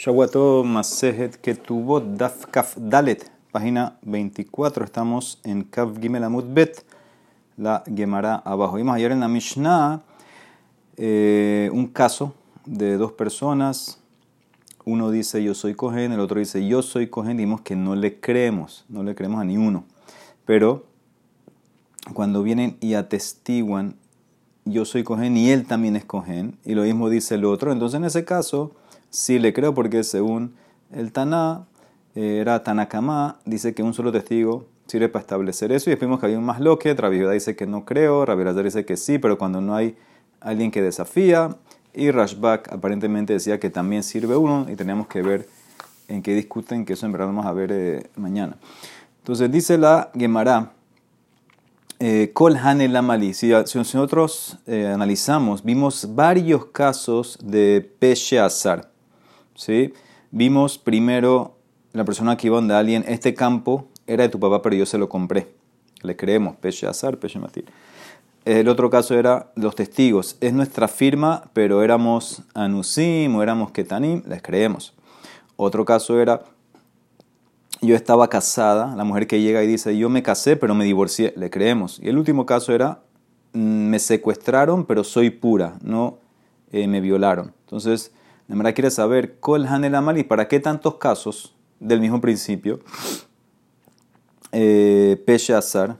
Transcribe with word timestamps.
Shawato 0.00 0.64
Masejet 0.64 1.36
Ketubot 1.42 2.16
Daf 2.16 2.46
Kaf 2.46 2.74
Dalet, 2.78 3.30
página 3.52 3.98
24. 4.00 4.86
Estamos 4.86 5.38
en 5.44 5.62
Kaf 5.62 6.00
Gimel 6.00 6.24
Amud 6.24 6.44
Bet, 6.54 6.86
la 7.58 7.84
Gemara 7.84 8.36
abajo. 8.36 8.76
Vimos 8.76 8.96
ayer 8.96 9.12
en 9.12 9.20
la 9.20 9.28
Mishnah 9.28 10.00
eh, 10.96 11.68
un 11.74 11.86
caso 11.86 12.32
de 12.64 12.96
dos 12.96 13.12
personas. 13.12 14.00
Uno 14.86 15.10
dice 15.10 15.44
yo 15.44 15.54
soy 15.54 15.74
Cohen, 15.74 16.12
el 16.12 16.20
otro 16.20 16.40
dice 16.40 16.66
yo 16.66 16.80
soy 16.80 17.08
Cohen. 17.08 17.36
Dimos 17.36 17.60
que 17.60 17.76
no 17.76 17.94
le 17.94 18.20
creemos, 18.20 18.86
no 18.88 19.02
le 19.02 19.14
creemos 19.14 19.42
a 19.42 19.44
ni 19.44 19.58
uno. 19.58 19.84
Pero 20.46 20.86
cuando 22.14 22.42
vienen 22.42 22.78
y 22.80 22.94
atestiguan 22.94 23.96
yo 24.64 24.86
soy 24.86 25.04
Cohen 25.04 25.36
y 25.36 25.50
él 25.50 25.66
también 25.66 25.94
es 25.94 26.06
Cohen, 26.06 26.56
y 26.64 26.74
lo 26.74 26.84
mismo 26.84 27.10
dice 27.10 27.34
el 27.34 27.44
otro, 27.44 27.70
entonces 27.70 27.98
en 27.98 28.04
ese 28.04 28.24
caso 28.24 28.72
sí 29.10 29.38
le 29.38 29.52
creo 29.52 29.74
porque 29.74 30.04
según 30.04 30.54
el 30.92 31.12
Taná, 31.12 31.66
eh, 32.14 32.38
era 32.40 32.62
Tanakama, 32.64 33.38
dice 33.44 33.74
que 33.74 33.82
un 33.82 33.94
solo 33.94 34.10
testigo 34.10 34.66
sirve 34.86 35.08
para 35.08 35.20
establecer 35.20 35.70
eso. 35.72 35.90
Y 35.90 35.94
después 35.94 36.18
que 36.18 36.26
había 36.26 36.38
un 36.38 36.44
más 36.44 36.60
loque, 36.60 36.94
Rabbi 36.94 37.20
dice 37.30 37.54
que 37.54 37.66
no 37.66 37.84
creo, 37.84 38.24
Rabbi 38.24 38.62
dice 38.62 38.84
que 38.84 38.96
sí, 38.96 39.18
pero 39.18 39.38
cuando 39.38 39.60
no 39.60 39.74
hay 39.74 39.96
alguien 40.40 40.70
que 40.70 40.82
desafía. 40.82 41.56
Y 41.92 42.10
Rashbak 42.10 42.72
aparentemente 42.72 43.32
decía 43.32 43.58
que 43.58 43.68
también 43.68 44.02
sirve 44.02 44.36
uno 44.36 44.66
y 44.70 44.76
tenemos 44.76 45.08
que 45.08 45.22
ver 45.22 45.48
en 46.08 46.22
qué 46.22 46.34
discuten, 46.34 46.84
que 46.84 46.92
eso 46.92 47.06
en 47.06 47.12
verdad 47.12 47.26
vamos 47.26 47.46
a 47.46 47.52
ver 47.52 47.70
eh, 47.72 48.10
mañana. 48.16 48.56
Entonces 49.18 49.50
dice 49.50 49.76
la 49.76 50.10
Gemara, 50.16 50.72
eh, 51.98 52.30
Kol 52.32 52.54
Lamali. 52.54 53.34
Si, 53.34 53.50
nosotros 53.50 54.58
analizamos, 54.66 55.62
vimos 55.64 56.14
varios 56.14 56.66
casos 56.66 57.38
de 57.42 57.88
Peshe 57.98 58.38
Azar. 58.38 58.89
Vimos 60.30 60.78
primero 60.78 61.56
la 61.92 62.04
persona 62.04 62.36
que 62.36 62.46
iba 62.46 62.56
donde 62.56 62.74
alguien, 62.74 63.04
este 63.08 63.34
campo 63.34 63.88
era 64.06 64.22
de 64.22 64.28
tu 64.28 64.38
papá, 64.38 64.62
pero 64.62 64.76
yo 64.76 64.86
se 64.86 64.98
lo 64.98 65.08
compré. 65.08 65.48
Le 66.02 66.16
creemos, 66.16 66.56
Peche 66.56 66.86
Azar, 66.86 67.18
Peche 67.18 67.38
Matir. 67.38 67.64
El 68.44 68.68
otro 68.68 68.88
caso 68.88 69.18
era 69.18 69.52
los 69.54 69.74
testigos. 69.74 70.36
Es 70.40 70.52
nuestra 70.52 70.88
firma, 70.88 71.50
pero 71.52 71.82
éramos 71.82 72.42
Anusim 72.54 73.34
o 73.36 73.42
éramos 73.42 73.70
Ketanim, 73.72 74.22
les 74.26 74.40
creemos. 74.40 74.94
Otro 75.56 75.84
caso 75.84 76.18
era, 76.20 76.42
yo 77.82 77.94
estaba 77.94 78.28
casada, 78.28 78.96
la 78.96 79.04
mujer 79.04 79.26
que 79.26 79.42
llega 79.42 79.62
y 79.62 79.66
dice, 79.66 79.96
yo 79.96 80.08
me 80.08 80.22
casé, 80.22 80.56
pero 80.56 80.74
me 80.74 80.84
divorcié, 80.84 81.34
le 81.36 81.50
creemos. 81.50 82.00
Y 82.02 82.08
el 82.08 82.16
último 82.16 82.46
caso 82.46 82.72
era, 82.72 83.02
mm, 83.52 83.58
me 83.58 83.98
secuestraron, 83.98 84.86
pero 84.86 85.04
soy 85.04 85.28
pura, 85.30 85.76
no 85.82 86.18
eh, 86.72 86.86
me 86.86 87.00
violaron. 87.00 87.52
Entonces, 87.64 88.12
verdad 88.58 88.74
quiere 88.74 88.90
saber, 88.90 89.36
¿cuál 89.38 89.66
Hanel 89.66 90.18
y 90.18 90.24
para 90.24 90.48
qué 90.48 90.60
tantos 90.60 90.96
casos 90.96 91.54
del 91.78 92.00
mismo 92.00 92.20
principio? 92.20 92.80
Eh, 94.52 95.22
Peshe 95.24 95.54
Azar, 95.54 95.98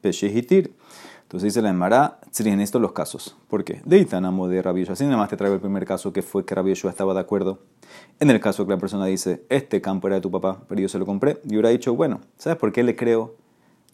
Peshe 0.00 0.26
Hitir. 0.26 0.74
Entonces 1.22 1.54
dice 1.54 1.62
la 1.62 1.70
Emara, 1.70 2.20
en 2.38 2.60
estos 2.60 2.80
los 2.80 2.92
casos. 2.92 3.36
¿Por 3.48 3.64
qué? 3.64 3.80
De 3.84 3.98
Itanamo 3.98 4.48
de 4.48 4.62
Rabbi 4.62 4.82
Así 4.88 5.04
nada 5.04 5.16
más 5.16 5.28
te 5.28 5.36
traigo 5.36 5.54
el 5.54 5.60
primer 5.60 5.84
caso 5.84 6.12
que 6.12 6.22
fue 6.22 6.44
que 6.44 6.54
Rabbi 6.54 6.72
estaba 6.72 7.14
de 7.14 7.20
acuerdo. 7.20 7.60
En 8.20 8.30
el 8.30 8.40
caso 8.40 8.64
que 8.66 8.72
la 8.72 8.78
persona 8.78 9.06
dice, 9.06 9.44
este 9.48 9.80
campo 9.80 10.06
era 10.06 10.16
de 10.16 10.22
tu 10.22 10.30
papá, 10.30 10.62
pero 10.68 10.80
yo 10.80 10.88
se 10.88 10.98
lo 10.98 11.06
compré. 11.06 11.40
Y 11.44 11.50
hubiera 11.50 11.70
dicho, 11.70 11.94
bueno, 11.94 12.20
¿sabes 12.38 12.58
por 12.58 12.72
qué 12.72 12.82
le 12.82 12.94
creo 12.94 13.34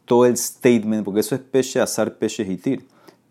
todo 0.05 0.27
el 0.27 0.37
statement? 0.37 1.05
Porque 1.05 1.21
eso 1.21 1.35
es 1.35 1.41
Peshe 1.41 1.81
Azar, 1.81 2.19
Peshe 2.19 2.43
Hitir 2.43 2.87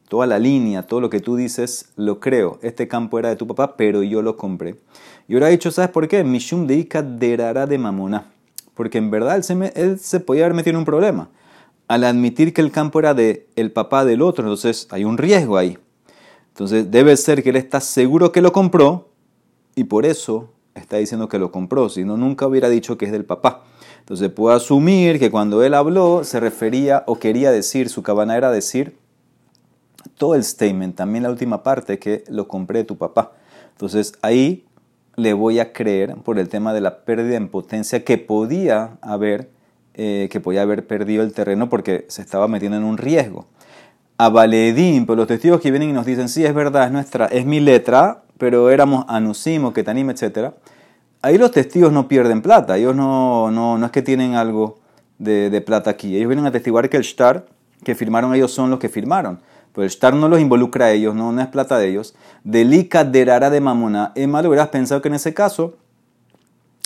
toda 0.09 0.27
la 0.27 0.39
línea, 0.39 0.85
todo 0.87 0.99
lo 0.99 1.09
que 1.09 1.21
tú 1.21 1.37
dices, 1.37 1.89
lo 1.95 2.19
creo. 2.19 2.59
Este 2.61 2.89
campo 2.89 3.19
era 3.19 3.29
de 3.29 3.37
tu 3.37 3.47
papá, 3.47 3.77
pero 3.77 4.03
yo 4.03 4.21
lo 4.21 4.35
compré. 4.35 4.75
Y 5.27 5.35
ahora 5.35 5.47
ha 5.47 5.51
dicho, 5.51 5.71
¿sabes 5.71 5.91
por 5.91 6.07
qué? 6.07 6.23
Mishum 6.23 6.67
deika 6.67 7.01
derara 7.01 7.67
de 7.67 7.77
mamona. 7.77 8.25
Porque 8.73 8.97
en 8.97 9.11
verdad 9.11 9.37
él 9.37 9.43
se, 9.43 9.71
él 9.75 9.99
se 9.99 10.19
podía 10.19 10.45
haber 10.45 10.55
metido 10.55 10.71
en 10.71 10.79
un 10.79 10.85
problema. 10.85 11.29
Al 11.87 12.03
admitir 12.03 12.53
que 12.53 12.61
el 12.61 12.71
campo 12.71 12.99
era 12.99 13.13
de 13.13 13.47
el 13.55 13.71
papá 13.71 14.03
del 14.03 14.21
otro, 14.21 14.43
entonces 14.43 14.87
hay 14.89 15.05
un 15.05 15.17
riesgo 15.17 15.57
ahí. 15.57 15.77
Entonces 16.49 16.89
debe 16.89 17.15
ser 17.15 17.43
que 17.43 17.51
él 17.51 17.55
está 17.55 17.79
seguro 17.79 18.31
que 18.31 18.41
lo 18.41 18.51
compró 18.51 19.09
y 19.75 19.85
por 19.85 20.05
eso 20.05 20.49
está 20.73 20.97
diciendo 20.97 21.29
que 21.29 21.37
lo 21.37 21.51
compró. 21.51 21.87
Si 21.89 22.03
no, 22.03 22.17
nunca 22.17 22.47
hubiera 22.47 22.67
dicho 22.67 22.97
que 22.97 23.05
es 23.05 23.11
del 23.11 23.25
papá. 23.25 23.63
Entonces 23.99 24.31
puedo 24.31 24.55
asumir 24.55 25.19
que 25.19 25.29
cuando 25.29 25.63
él 25.63 25.75
habló 25.75 26.23
se 26.23 26.39
refería 26.39 27.03
o 27.05 27.19
quería 27.19 27.51
decir, 27.51 27.89
su 27.89 28.01
cabana 28.01 28.35
era 28.35 28.51
decir, 28.51 28.97
todo 30.19 30.35
el 30.35 30.43
statement, 30.43 30.97
también 30.97 31.23
la 31.23 31.29
última 31.29 31.63
parte 31.63 31.97
que 31.97 32.25
lo 32.27 32.49
compré 32.49 32.79
de 32.79 32.83
tu 32.83 32.97
papá. 32.97 33.31
Entonces 33.71 34.13
ahí 34.21 34.65
le 35.15 35.31
voy 35.31 35.59
a 35.59 35.71
creer 35.71 36.15
por 36.17 36.37
el 36.37 36.49
tema 36.49 36.73
de 36.73 36.81
la 36.81 37.05
pérdida 37.05 37.37
en 37.37 37.47
potencia 37.47 38.03
que 38.03 38.17
podía 38.17 38.97
haber, 39.01 39.49
eh, 39.93 40.27
que 40.29 40.41
podía 40.41 40.63
haber 40.63 40.85
perdido 40.85 41.23
el 41.23 41.31
terreno 41.31 41.69
porque 41.69 42.05
se 42.09 42.21
estaba 42.21 42.49
metiendo 42.49 42.77
en 42.77 42.83
un 42.83 42.97
riesgo. 42.97 43.47
A 44.17 44.27
Valedín, 44.27 45.05
pero 45.05 45.15
los 45.15 45.27
testigos 45.27 45.61
que 45.61 45.71
vienen 45.71 45.91
y 45.91 45.93
nos 45.93 46.05
dicen, 46.05 46.27
sí, 46.27 46.45
es 46.45 46.53
verdad, 46.53 46.87
es 46.87 46.91
nuestra, 46.91 47.27
es 47.27 47.45
mi 47.45 47.61
letra, 47.61 48.23
pero 48.37 48.69
éramos 48.69 49.05
Anusim 49.07 49.69
que 49.69 49.75
Ketanim, 49.75 50.09
etc. 50.09 50.51
Ahí 51.21 51.37
los 51.37 51.51
testigos 51.51 51.93
no 51.93 52.09
pierden 52.09 52.41
plata, 52.41 52.77
ellos 52.77 52.93
no, 52.93 53.51
no, 53.51 53.77
no 53.77 53.85
es 53.85 53.91
que 53.93 54.01
tienen 54.01 54.35
algo 54.35 54.79
de, 55.17 55.49
de 55.49 55.61
plata 55.61 55.91
aquí, 55.91 56.17
ellos 56.17 56.27
vienen 56.27 56.45
a 56.45 56.51
testiguar 56.51 56.89
que 56.89 56.97
el 56.97 57.03
shtar 57.03 57.45
que 57.85 57.95
firmaron 57.95 58.35
ellos 58.35 58.51
son 58.51 58.69
los 58.69 58.79
que 58.79 58.89
firmaron. 58.89 59.39
Pero 59.73 59.85
el 59.85 59.89
shtar 59.89 60.13
no 60.13 60.27
los 60.27 60.39
involucra 60.39 60.85
a 60.85 60.91
ellos, 60.91 61.15
no, 61.15 61.39
es 61.39 61.47
plata 61.47 61.77
de 61.77 61.89
ellos. 61.89 62.15
Delica 62.43 63.03
derara 63.03 63.49
de 63.49 63.61
mamona. 63.61 64.11
Emma, 64.15 64.41
hubieras 64.41 64.69
pensado 64.69 65.01
que 65.01 65.09
en 65.09 65.15
ese 65.15 65.33
caso 65.33 65.75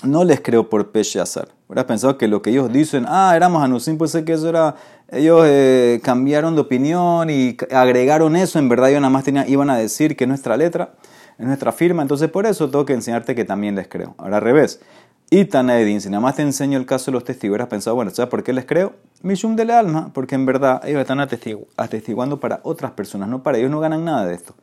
no 0.04 0.24
les 0.24 0.42
creo 0.42 0.70
por 0.70 0.92
peche 0.92 1.20
azar. 1.20 1.48
Hubieras 1.68 1.86
pensado 1.86 2.18
que 2.18 2.28
lo 2.28 2.42
que 2.42 2.50
ellos 2.50 2.72
dicen, 2.72 3.06
ah, 3.08 3.34
éramos 3.36 3.64
anusim, 3.64 3.98
pues 3.98 4.12
sé 4.12 4.26
que 4.26 4.34
eso 4.34 4.50
era. 4.50 4.76
Ellos 5.10 5.44
eh, 5.46 6.02
cambiaron 6.04 6.56
de 6.56 6.62
opinión 6.62 7.30
y 7.30 7.56
agregaron 7.72 8.36
eso. 8.36 8.60
En 8.60 8.68
verdad, 8.68 8.90
ellos 8.90 9.02
nada 9.02 9.12
más 9.12 9.24
tenían, 9.24 9.50
iban 9.50 9.70
a 9.70 9.78
decir 9.78 10.18
que 10.18 10.28
nuestra 10.28 10.58
letra, 10.58 10.94
es 11.38 11.46
nuestra 11.46 11.72
firma. 11.72 12.02
Entonces, 12.02 12.30
por 12.30 12.46
eso 12.46 12.70
tengo 12.70 12.86
que 12.86 12.94
enseñarte 12.94 13.34
que 13.34 13.46
también 13.46 13.76
les 13.76 13.88
creo. 13.88 14.16
Ahora, 14.18 14.38
al 14.38 14.44
revés. 14.44 14.82
Y 15.30 15.46
Tanaedin, 15.46 16.00
si 16.00 16.10
nada 16.10 16.22
más 16.22 16.36
te 16.36 16.44
enseño 16.44 16.78
el 16.78 16.86
caso 16.86 17.06
de 17.06 17.14
los 17.14 17.24
testigos, 17.24 17.54
hubieras 17.54 17.68
pensado, 17.68 17.96
bueno, 17.96 18.12
¿sabes 18.12 18.30
por 18.30 18.44
qué 18.44 18.54
les 18.54 18.66
creo? 18.66 18.94
Mishum 19.24 19.56
del 19.56 19.72
alma, 19.72 20.12
porque 20.14 20.36
en 20.36 20.46
verdad 20.46 20.82
ellos 20.86 21.02
están 21.02 21.20
atestiguando 21.20 22.40
para 22.40 22.60
otras 22.64 22.92
personas, 22.92 23.30
no 23.30 23.42
para 23.42 23.58
ellos, 23.58 23.72
no 23.72 23.80
ganan 23.80 24.06
nada 24.06 24.26
de 24.26 24.36
esto. 24.36 24.54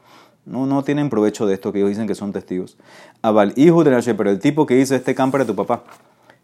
No, 0.47 0.67
no 0.67 0.83
tienen 0.85 1.11
provecho 1.11 1.47
de 1.47 1.55
esto 1.55 1.73
que 1.73 1.79
ellos 1.79 1.91
dicen 1.91 2.07
que 2.07 2.15
son 2.15 2.33
testigos. 2.33 2.77
Abal, 3.21 3.53
hijo 3.57 3.85
de 3.85 3.91
Nashe, 3.91 4.15
pero 4.15 4.31
el 4.31 4.39
tipo 4.39 4.65
que 4.67 4.75
dice 4.75 4.97
este 4.97 5.15
campo 5.15 5.37
era 5.37 5.47
tu 5.47 5.55
papá. 5.57 5.83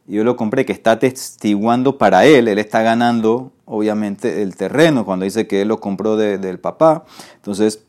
Yo 0.06 0.22
lo 0.22 0.37
compré, 0.37 0.65
que 0.65 0.72
está 0.72 0.98
testiguando 0.98 1.98
para 1.98 2.25
él, 2.27 2.47
él 2.47 2.59
está 2.59 2.83
ganando, 2.83 3.53
obviamente, 3.65 4.43
el 4.43 4.56
terreno 4.56 5.04
cuando 5.04 5.25
dice 5.25 5.47
que 5.48 5.62
él 5.62 5.69
lo 5.69 5.81
compró 5.81 6.16
del 6.16 6.59
papá. 6.60 7.04
Entonces, 7.37 7.83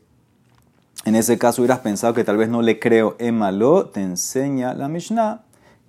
en 1.04 1.14
ese 1.14 1.38
caso 1.38 1.62
hubieras 1.62 1.78
pensado 1.78 2.14
que 2.14 2.24
tal 2.24 2.36
vez 2.36 2.48
no 2.48 2.60
le 2.60 2.80
creo. 2.80 3.14
Emalo 3.18 3.86
te 3.86 4.02
enseña 4.02 4.74
la 4.74 4.88
Mishnah 4.88 5.42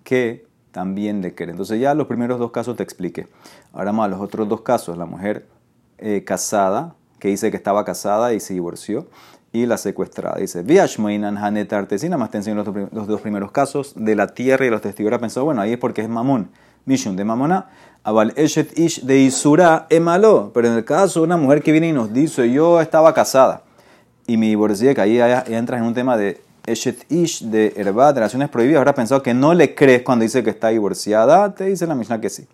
que 0.10 0.48
también 0.72 1.22
le 1.22 1.36
cree. 1.36 1.52
Entonces 1.52 1.80
ya 1.80 1.94
los 1.94 2.08
primeros 2.08 2.40
dos 2.40 2.50
casos 2.50 2.76
te 2.76 2.82
expliqué. 2.82 3.28
Ahora 3.74 3.92
más 3.92 4.10
los 4.10 4.20
otros 4.20 4.50
dos 4.50 4.62
casos, 4.62 4.98
la 4.98 5.06
mujer 5.06 5.46
eh, 6.00 6.24
casada, 6.26 6.96
que 7.20 7.28
dice 7.28 7.52
que 7.52 7.58
estaba 7.58 7.86
casada 7.86 8.34
y 8.34 8.40
se 8.40 8.56
divorció, 8.56 9.06
y 9.52 9.68
la 9.68 9.78
secuestrada. 9.78 10.38
Dice, 10.40 10.64
Viashmoinan 10.64 11.38
Hanet 11.38 11.72
Artesina, 11.74 12.18
más 12.18 12.32
te 12.32 12.38
enseño 12.38 12.56
los, 12.92 13.08
dos 13.08 13.22
primeros 13.22 13.52
casos 13.52 13.94
de 13.96 14.16
la 14.16 14.26
tierra 14.34 14.66
y 14.66 14.72
los 14.72 14.82
testigos. 14.82 15.16
Pensó, 15.20 15.46
bueno, 15.46 15.62
ahí 15.62 15.74
es 15.74 15.78
porque 15.78 16.02
es 16.02 16.10
mamón. 16.10 16.50
Mishun 16.86 17.16
de 17.16 17.24
mamona, 17.24 17.70
Abal 18.04 18.34
Eshet 18.36 18.80
Ish 18.80 19.04
de 19.04 19.20
Isura 19.20 19.86
Emalo. 19.92 20.50
Pero 20.56 20.70
en 20.70 20.74
el 20.74 20.86
caso 20.86 21.20
de 21.20 21.26
una 21.26 21.38
mujer 21.38 21.62
que 21.62 21.72
viene 21.72 21.90
y 21.90 21.94
nos 21.94 22.12
dice, 22.12 22.52
yo 22.52 22.82
estaba 22.82 23.14
casada 23.14 23.62
y 24.26 24.38
me 24.38 24.48
divorcié, 24.48 24.96
que 24.96 25.02
ahí 25.02 25.20
entras 25.54 25.82
en 25.82 25.86
un 25.86 25.94
tema 25.94 26.18
de 26.18 26.42
Eshet 26.66 27.12
Ish 27.12 27.44
de 27.46 27.74
Herbat, 27.76 28.16
de 28.16 28.22
relaciones 28.22 28.50
prohibidas, 28.50 28.80
habrá 28.80 28.94
pensado 28.94 29.24
que 29.24 29.34
no 29.34 29.54
le 29.54 29.76
crees 29.76 30.04
cuando 30.04 30.24
dice 30.24 30.44
que 30.44 30.50
está 30.50 30.70
divorciada, 30.70 31.54
te 31.56 31.66
dice 31.66 31.88
la 31.88 31.96
Mishnah 31.96 32.22
que 32.22 32.30
sí. 32.30 32.48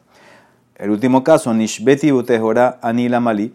El 0.76 0.90
último 0.90 1.24
caso, 1.24 1.54
Nishbeti 1.54 2.12
Butehora 2.12 2.80
Anila 2.82 3.20
Mali. 3.20 3.54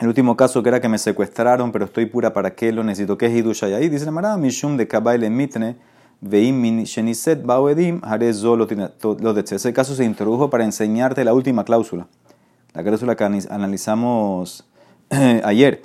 El 0.00 0.08
último 0.08 0.36
caso 0.36 0.62
que 0.62 0.68
era 0.68 0.80
que 0.80 0.88
me 0.88 0.98
secuestraron, 0.98 1.70
pero 1.70 1.84
estoy 1.84 2.06
pura, 2.06 2.32
¿para 2.32 2.54
qué 2.54 2.72
lo 2.72 2.82
necesito? 2.82 3.16
¿Qué 3.16 3.26
es 3.26 3.34
Hidusha? 3.34 3.68
Y 3.68 3.74
ahí 3.74 3.88
dice 3.88 4.04
la 4.04 4.10
Mara, 4.10 4.36
Mishum 4.36 4.76
de 4.76 4.88
Kabaile 4.88 5.30
Mitne, 5.30 5.76
Veim 6.20 6.84
Sheniset 6.84 7.44
Bawedim, 7.44 8.00
Harezo 8.02 8.56
lo 8.56 8.66
de 8.66 9.44
Ese 9.48 9.72
caso 9.72 9.94
se 9.94 10.04
introdujo 10.04 10.50
para 10.50 10.64
enseñarte 10.64 11.24
la 11.24 11.34
última 11.34 11.64
cláusula, 11.64 12.06
la 12.74 12.82
cláusula 12.82 13.16
que 13.16 13.24
analizamos 13.24 14.64
ayer 15.44 15.82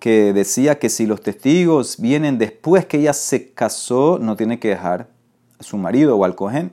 que 0.00 0.32
decía 0.32 0.78
que 0.78 0.88
si 0.88 1.06
los 1.06 1.20
testigos 1.20 2.00
vienen 2.00 2.38
después 2.38 2.86
que 2.86 2.98
ella 2.98 3.12
se 3.12 3.52
casó, 3.52 4.18
no 4.20 4.34
tiene 4.34 4.58
que 4.58 4.68
dejar 4.68 5.08
a 5.58 5.62
su 5.62 5.76
marido 5.76 6.16
o 6.16 6.24
al 6.24 6.34
cojén. 6.34 6.72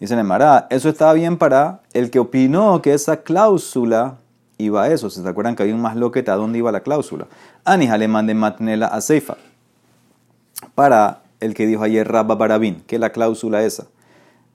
Dice 0.00 0.14
Nemara, 0.14 0.68
eso 0.70 0.88
estaba 0.88 1.12
bien 1.12 1.36
para 1.36 1.82
el 1.92 2.10
que 2.10 2.20
opinó 2.20 2.80
que 2.80 2.94
esa 2.94 3.22
cláusula 3.22 4.18
iba 4.56 4.84
a 4.84 4.88
eso. 4.90 5.10
¿Se 5.10 5.28
acuerdan 5.28 5.56
que 5.56 5.64
había 5.64 5.74
un 5.74 5.82
más 5.82 5.96
loqueta? 5.96 6.32
¿A 6.32 6.36
dónde 6.36 6.58
iba 6.58 6.70
la 6.70 6.80
cláusula? 6.80 7.26
Anis 7.64 7.90
alemán 7.90 8.26
de 8.26 8.34
matnela 8.34 8.86
a 8.86 9.00
Seifa. 9.00 9.36
Para 10.74 11.22
el 11.40 11.54
que 11.54 11.66
dijo 11.66 11.82
ayer 11.82 12.06
Rabba 12.06 12.36
Barabin, 12.36 12.82
que 12.86 12.98
la 12.98 13.10
cláusula 13.10 13.62
esa, 13.62 13.86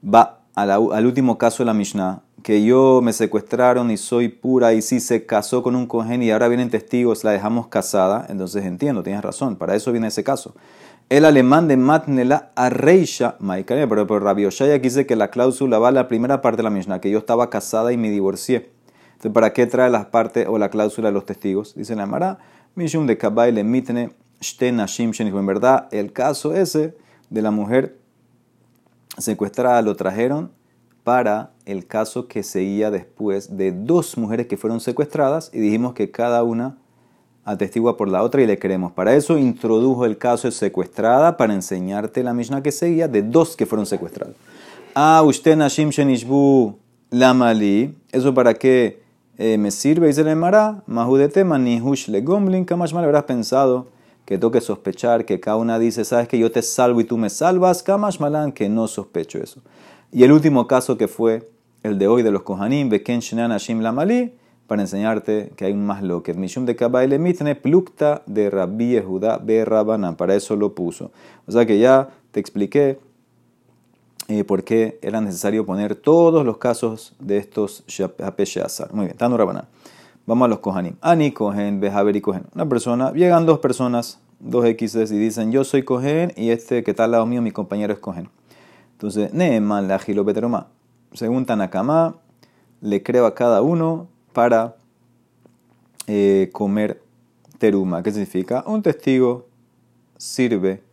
va 0.03 0.39
al 0.55 1.05
último 1.05 1.37
caso 1.37 1.63
de 1.63 1.65
la 1.67 1.73
Mishnah, 1.73 2.21
que 2.43 2.63
yo 2.63 2.99
me 3.01 3.13
secuestraron 3.13 3.89
y 3.89 3.97
soy 3.97 4.27
pura 4.27 4.73
y 4.73 4.81
si 4.81 4.99
se 4.99 5.25
casó 5.25 5.63
con 5.63 5.75
un 5.75 5.87
cohen 5.87 6.21
y 6.21 6.29
ahora 6.29 6.49
vienen 6.49 6.69
testigos, 6.69 7.23
la 7.23 7.31
dejamos 7.31 7.67
casada, 7.67 8.25
entonces 8.29 8.65
entiendo, 8.65 9.01
tienes 9.01 9.21
razón, 9.21 9.55
para 9.55 9.75
eso 9.75 9.93
viene 9.93 10.07
ese 10.07 10.25
caso. 10.25 10.53
El 11.09 11.23
alemán 11.25 11.69
de 11.69 11.77
Matnela 11.77 12.51
a 12.55 12.69
Reisha, 12.69 13.37
pero, 13.39 13.87
pero 13.87 14.19
Rabbi 14.19 14.45
Oshaya 14.45 14.77
dice 14.77 15.05
que 15.05 15.15
la 15.15 15.29
cláusula 15.29 15.79
va 15.79 15.87
a 15.87 15.91
la 15.91 16.07
primera 16.09 16.41
parte 16.41 16.57
de 16.57 16.63
la 16.63 16.69
Mishnah, 16.69 16.99
que 16.99 17.09
yo 17.09 17.17
estaba 17.17 17.49
casada 17.49 17.93
y 17.93 17.97
me 17.97 18.09
divorcié. 18.09 18.71
Entonces, 19.13 19.31
¿para 19.31 19.53
qué 19.53 19.65
trae 19.65 19.89
las 19.89 20.07
partes 20.07 20.45
o 20.47 20.57
la 20.57 20.69
cláusula 20.69 21.09
de 21.09 21.13
los 21.13 21.25
testigos? 21.25 21.75
Dice 21.75 21.95
la 21.95 22.05
Mara, 22.05 22.39
Mishum 22.75 23.07
de 23.07 23.17
Kabaile 23.17 23.63
Mitne, 23.63 24.11
Shtenashim 24.41 25.11
En 25.17 25.45
verdad, 25.45 25.87
el 25.91 26.11
caso 26.11 26.53
ese 26.53 26.95
de 27.29 27.41
la 27.41 27.51
mujer 27.51 27.97
secuestrada 29.17 29.81
lo 29.81 29.95
trajeron 29.95 30.51
para 31.03 31.51
el 31.65 31.85
caso 31.85 32.27
que 32.27 32.43
seguía 32.43 32.91
después 32.91 33.57
de 33.57 33.71
dos 33.71 34.17
mujeres 34.17 34.47
que 34.47 34.57
fueron 34.57 34.79
secuestradas 34.79 35.49
y 35.53 35.59
dijimos 35.59 35.93
que 35.93 36.11
cada 36.11 36.43
una 36.43 36.77
atestigua 37.45 37.97
por 37.97 38.07
la 38.07 38.23
otra 38.23 38.41
y 38.41 38.47
le 38.47 38.57
queremos. 38.57 38.91
Para 38.93 39.15
eso 39.15 39.37
introdujo 39.37 40.05
el 40.05 40.17
caso 40.17 40.47
de 40.47 40.51
secuestrada 40.51 41.35
para 41.37 41.53
enseñarte 41.53 42.23
la 42.23 42.33
Mishnah 42.33 42.63
que 42.63 42.71
seguía 42.71 43.07
de 43.07 43.21
dos 43.21 43.55
que 43.55 43.65
fueron 43.65 43.85
secuestradas. 43.85 44.35
Ah, 44.95 45.21
usted 45.25 45.55
Nashim 45.57 45.89
Shenishbu 45.89 46.77
Lamali. 47.09 47.95
¿Eso 48.11 48.33
para 48.33 48.53
qué 48.53 49.01
eh, 49.37 49.57
me 49.57 49.71
sirve? 49.71 50.07
Dice 50.07 50.21
el 50.21 50.35
Mara, 50.35 50.83
Mahudete 50.87 51.43
Manihush 51.43 52.07
Le 52.07 52.21
Gomblin. 52.21 52.63
Kamash 52.63 52.93
mal 52.93 53.03
habrás 53.03 53.23
pensado 53.23 53.87
que 54.25 54.37
toque 54.37 54.61
sospechar 54.61 55.25
que 55.25 55.39
cada 55.39 55.57
una 55.57 55.79
dice, 55.79 56.05
sabes 56.05 56.29
que 56.29 56.39
yo 56.39 56.51
te 56.51 56.61
salvo 56.61 57.01
y 57.01 57.03
tú 57.03 57.17
me 57.17 57.29
salvas. 57.29 57.83
Kamash 57.83 58.19
Malan, 58.19 58.51
que 58.53 58.69
no 58.69 58.87
sospecho 58.87 59.39
eso. 59.39 59.61
Y 60.15 60.23
el 60.23 60.31
último 60.31 60.67
caso 60.67 60.95
que 60.95 61.07
fue 61.07 61.49
el 61.81 61.97
de 61.97 62.07
hoy 62.07 62.21
de 62.21 62.29
los 62.29 62.43
Kohanim, 62.43 62.87
Beken 62.87 63.19
Shenan 63.19 63.51
Hashim 63.51 63.79
Lamali, 63.79 64.35
para 64.67 64.83
enseñarte 64.83 65.51
que 65.55 65.65
hay 65.65 65.73
un 65.73 65.87
más 65.87 66.03
lo 66.03 66.21
que 66.21 66.35
Mishum 66.35 66.65
de 66.65 66.75
Kabaile 66.75 67.17
Mitne 67.17 67.55
Plukta 67.55 68.21
de 68.27 68.51
Rabbi 68.51 68.91
Yehuda 68.91 69.39
Be 69.39 69.65
Rabanan. 69.65 70.15
Para 70.15 70.35
eso 70.35 70.55
lo 70.55 70.75
puso. 70.75 71.11
O 71.47 71.51
sea 71.51 71.65
que 71.65 71.79
ya 71.79 72.09
te 72.29 72.39
expliqué 72.39 72.99
eh, 74.27 74.43
por 74.43 74.63
qué 74.63 74.99
era 75.01 75.19
necesario 75.19 75.65
poner 75.65 75.95
todos 75.95 76.45
los 76.45 76.57
casos 76.59 77.15
de 77.17 77.39
estos 77.39 77.83
Azar. 78.63 78.93
Muy 78.93 79.05
bien, 79.05 79.17
Tanu 79.17 79.35
Rabanan. 79.35 79.65
Vamos 80.27 80.45
a 80.45 80.49
los 80.49 80.59
Kohanim. 80.59 80.93
Ani 81.01 81.31
Kohen, 81.31 81.79
Behaber 81.79 82.15
y 82.15 82.21
Kohen. 82.21 82.43
Una 82.53 82.69
persona, 82.69 83.11
llegan 83.13 83.47
dos 83.47 83.57
personas, 83.57 84.19
dos 84.39 84.63
X's, 84.63 85.11
y 85.11 85.17
dicen: 85.17 85.51
Yo 85.51 85.63
soy 85.63 85.81
Kohen 85.81 86.33
y 86.37 86.51
este 86.51 86.83
que 86.83 86.91
está 86.91 87.05
al 87.05 87.11
lado 87.11 87.25
mío, 87.25 87.41
mi 87.41 87.49
compañero 87.49 87.91
es 87.91 87.99
Kohen. 87.99 88.29
Entonces, 89.03 89.33
Neeman 89.33 89.89
la 89.89 89.97
Beteroma. 90.23 90.67
Según 91.11 91.45
Tanakama, 91.45 92.15
le 92.79 93.03
creo 93.03 93.25
a 93.25 93.35
cada 93.35 93.61
uno 93.61 94.07
para 94.31 94.77
eh, 96.07 96.49
comer 96.53 97.01
teruma. 97.57 98.01
¿Qué 98.01 98.11
significa? 98.11 98.63
Un 98.65 98.81
testigo 98.81 99.45
sirve 100.15 100.83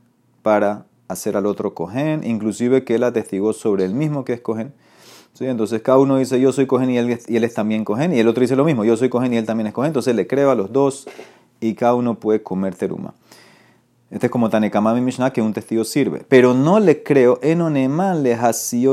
para 0.42 0.86
hacer 1.06 1.36
al 1.36 1.46
otro 1.46 1.72
cohen, 1.72 2.24
inclusive 2.24 2.82
que 2.82 2.96
él 2.96 3.04
atestigó 3.04 3.52
sobre 3.52 3.84
el 3.84 3.94
mismo 3.94 4.24
que 4.24 4.32
es 4.32 4.40
cohen. 4.40 4.72
¿Sí? 5.32 5.46
Entonces 5.46 5.80
cada 5.80 5.98
uno 5.98 6.16
dice 6.16 6.40
yo 6.40 6.50
soy 6.50 6.66
cohen 6.66 6.90
y 6.90 6.98
él, 6.98 7.16
y 7.28 7.36
él 7.36 7.44
es 7.44 7.54
también 7.54 7.84
cohen, 7.84 8.12
y 8.12 8.18
el 8.18 8.26
otro 8.26 8.40
dice 8.40 8.56
lo 8.56 8.64
mismo, 8.64 8.84
yo 8.84 8.96
soy 8.96 9.08
cohen 9.08 9.32
y 9.32 9.36
él 9.36 9.46
también 9.46 9.68
es 9.68 9.72
cohen. 9.72 9.90
Entonces 9.90 10.16
le 10.16 10.26
creo 10.26 10.50
a 10.50 10.56
los 10.56 10.72
dos 10.72 11.06
y 11.60 11.74
cada 11.74 11.94
uno 11.94 12.16
puede 12.16 12.42
comer 12.42 12.74
teruma. 12.74 13.14
Este 14.10 14.26
es 14.26 14.32
como 14.32 14.50
Tanekama 14.50 14.92
mi 14.92 15.00
Mishnah, 15.00 15.32
que 15.32 15.40
un 15.40 15.52
testigo 15.52 15.84
sirve. 15.84 16.24
Pero 16.28 16.52
no 16.52 16.80
le 16.80 17.04
creo, 17.04 17.38
enoneman 17.42 18.24
le 18.24 18.36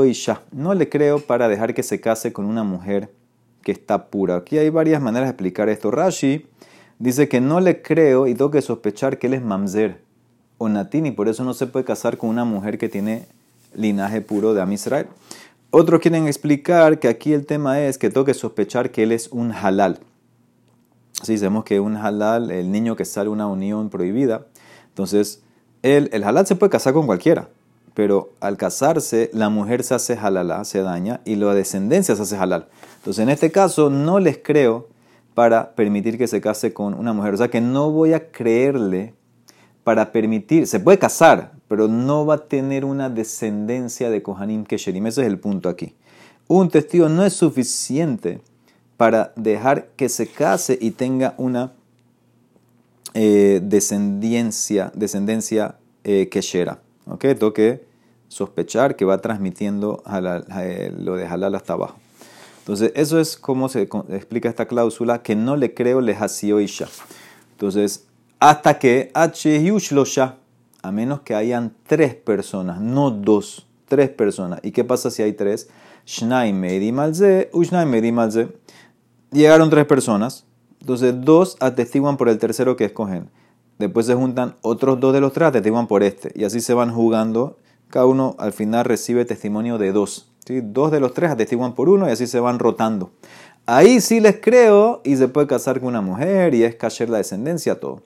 isha. 0.06 0.42
No 0.52 0.74
le 0.74 0.88
creo 0.88 1.18
para 1.18 1.48
dejar 1.48 1.74
que 1.74 1.82
se 1.82 2.00
case 2.00 2.32
con 2.32 2.44
una 2.44 2.62
mujer 2.62 3.10
que 3.62 3.72
está 3.72 4.06
pura. 4.06 4.36
Aquí 4.36 4.58
hay 4.58 4.70
varias 4.70 5.02
maneras 5.02 5.26
de 5.26 5.30
explicar 5.32 5.68
esto. 5.68 5.90
Rashi 5.90 6.46
dice 7.00 7.28
que 7.28 7.40
no 7.40 7.58
le 7.58 7.82
creo 7.82 8.28
y 8.28 8.34
tengo 8.34 8.52
que 8.52 8.62
sospechar 8.62 9.18
que 9.18 9.26
él 9.26 9.34
es 9.34 9.42
mamzer 9.42 10.00
o 10.56 10.68
natín 10.68 11.06
y 11.06 11.10
por 11.10 11.28
eso 11.28 11.42
no 11.42 11.52
se 11.52 11.66
puede 11.66 11.84
casar 11.84 12.16
con 12.16 12.30
una 12.30 12.44
mujer 12.44 12.78
que 12.78 12.88
tiene 12.88 13.26
linaje 13.74 14.20
puro 14.20 14.54
de 14.54 14.62
Am 14.62 14.72
Israel. 14.72 15.08
Otros 15.70 16.00
quieren 16.00 16.28
explicar 16.28 17.00
que 17.00 17.08
aquí 17.08 17.32
el 17.32 17.44
tema 17.44 17.80
es 17.80 17.98
que 17.98 18.08
tengo 18.08 18.24
que 18.24 18.34
sospechar 18.34 18.92
que 18.92 19.02
él 19.02 19.10
es 19.10 19.28
un 19.28 19.52
halal. 19.52 19.98
Si 21.22 21.36
sabemos 21.36 21.64
que 21.64 21.80
un 21.80 21.96
halal, 21.96 22.52
el 22.52 22.70
niño 22.70 22.94
que 22.94 23.04
sale 23.04 23.28
una 23.28 23.48
unión 23.48 23.90
prohibida, 23.90 24.46
entonces, 24.98 25.44
el, 25.84 26.10
el 26.12 26.24
halal 26.24 26.44
se 26.44 26.56
puede 26.56 26.70
casar 26.70 26.92
con 26.92 27.06
cualquiera, 27.06 27.48
pero 27.94 28.32
al 28.40 28.56
casarse, 28.56 29.30
la 29.32 29.48
mujer 29.48 29.84
se 29.84 29.94
hace 29.94 30.14
halal, 30.14 30.66
se 30.66 30.82
daña, 30.82 31.20
y 31.24 31.36
la 31.36 31.54
descendencia 31.54 32.16
se 32.16 32.22
hace 32.22 32.36
halal. 32.36 32.66
Entonces, 32.96 33.22
en 33.22 33.28
este 33.28 33.52
caso, 33.52 33.90
no 33.90 34.18
les 34.18 34.38
creo 34.38 34.88
para 35.34 35.76
permitir 35.76 36.18
que 36.18 36.26
se 36.26 36.40
case 36.40 36.72
con 36.72 36.94
una 36.94 37.12
mujer. 37.12 37.34
O 37.34 37.36
sea 37.36 37.46
que 37.46 37.60
no 37.60 37.92
voy 37.92 38.12
a 38.12 38.32
creerle 38.32 39.14
para 39.84 40.10
permitir, 40.10 40.66
se 40.66 40.80
puede 40.80 40.98
casar, 40.98 41.52
pero 41.68 41.86
no 41.86 42.26
va 42.26 42.34
a 42.34 42.48
tener 42.48 42.84
una 42.84 43.08
descendencia 43.08 44.10
de 44.10 44.20
Kohanim 44.20 44.64
Kesherim. 44.64 45.06
Ese 45.06 45.20
es 45.20 45.28
el 45.28 45.38
punto 45.38 45.68
aquí. 45.68 45.94
Un 46.48 46.70
testigo 46.70 47.08
no 47.08 47.24
es 47.24 47.34
suficiente 47.34 48.40
para 48.96 49.32
dejar 49.36 49.90
que 49.94 50.08
se 50.08 50.26
case 50.26 50.76
y 50.80 50.90
tenga 50.90 51.34
una 51.36 51.72
eh, 53.14 53.60
descendencia, 53.62 54.92
descendencia 54.94 55.76
eh, 56.04 56.28
keshera. 56.28 56.80
¿ok? 57.06 57.20
Tengo 57.20 57.52
que 57.52 57.86
sospechar 58.28 58.96
que 58.96 59.04
va 59.04 59.18
transmitiendo 59.18 60.02
eh, 60.60 60.92
lo 60.96 61.16
de 61.16 61.26
halal 61.26 61.54
hasta 61.54 61.72
abajo. 61.72 61.96
Entonces, 62.60 62.92
eso 62.94 63.18
es 63.18 63.36
como 63.36 63.70
se 63.70 63.88
explica 64.10 64.48
esta 64.48 64.66
cláusula, 64.66 65.22
que 65.22 65.34
no 65.34 65.56
le 65.56 65.72
creo 65.72 66.02
le 66.02 66.14
isha. 66.60 66.86
Entonces, 67.52 68.06
hasta 68.40 68.78
que 68.78 69.10
ya, 70.04 70.36
a 70.82 70.92
menos 70.92 71.22
que 71.22 71.34
hayan 71.34 71.74
tres 71.86 72.14
personas, 72.14 72.80
no 72.80 73.10
dos, 73.10 73.66
tres 73.86 74.10
personas. 74.10 74.60
¿Y 74.62 74.72
qué 74.72 74.84
pasa 74.84 75.10
si 75.10 75.22
hay 75.22 75.32
tres? 75.32 75.68
Llegaron 79.30 79.70
tres 79.70 79.86
personas, 79.86 80.44
entonces, 80.80 81.14
dos 81.20 81.56
atestiguan 81.60 82.16
por 82.16 82.28
el 82.28 82.38
tercero 82.38 82.76
que 82.76 82.86
escogen. 82.86 83.30
Después 83.78 84.06
se 84.06 84.14
juntan 84.14 84.56
otros 84.62 84.98
dos 85.00 85.12
de 85.12 85.20
los 85.20 85.32
tres, 85.32 85.48
atestiguan 85.48 85.86
por 85.86 86.02
este. 86.02 86.32
Y 86.34 86.44
así 86.44 86.60
se 86.60 86.74
van 86.74 86.92
jugando. 86.92 87.56
Cada 87.90 88.06
uno 88.06 88.36
al 88.38 88.52
final 88.52 88.84
recibe 88.84 89.24
testimonio 89.24 89.78
de 89.78 89.92
dos. 89.92 90.30
¿sí? 90.46 90.60
Dos 90.62 90.90
de 90.90 91.00
los 91.00 91.14
tres 91.14 91.30
atestiguan 91.30 91.74
por 91.74 91.88
uno 91.88 92.08
y 92.08 92.12
así 92.12 92.26
se 92.26 92.40
van 92.40 92.58
rotando. 92.58 93.10
Ahí 93.66 94.00
sí 94.00 94.20
les 94.20 94.40
creo 94.40 95.00
y 95.04 95.16
se 95.16 95.28
puede 95.28 95.46
casar 95.46 95.78
con 95.78 95.88
una 95.88 96.00
mujer 96.00 96.54
y 96.54 96.64
es 96.64 96.74
cacher 96.74 97.10
la 97.10 97.18
descendencia, 97.18 97.78
todo. 97.78 98.02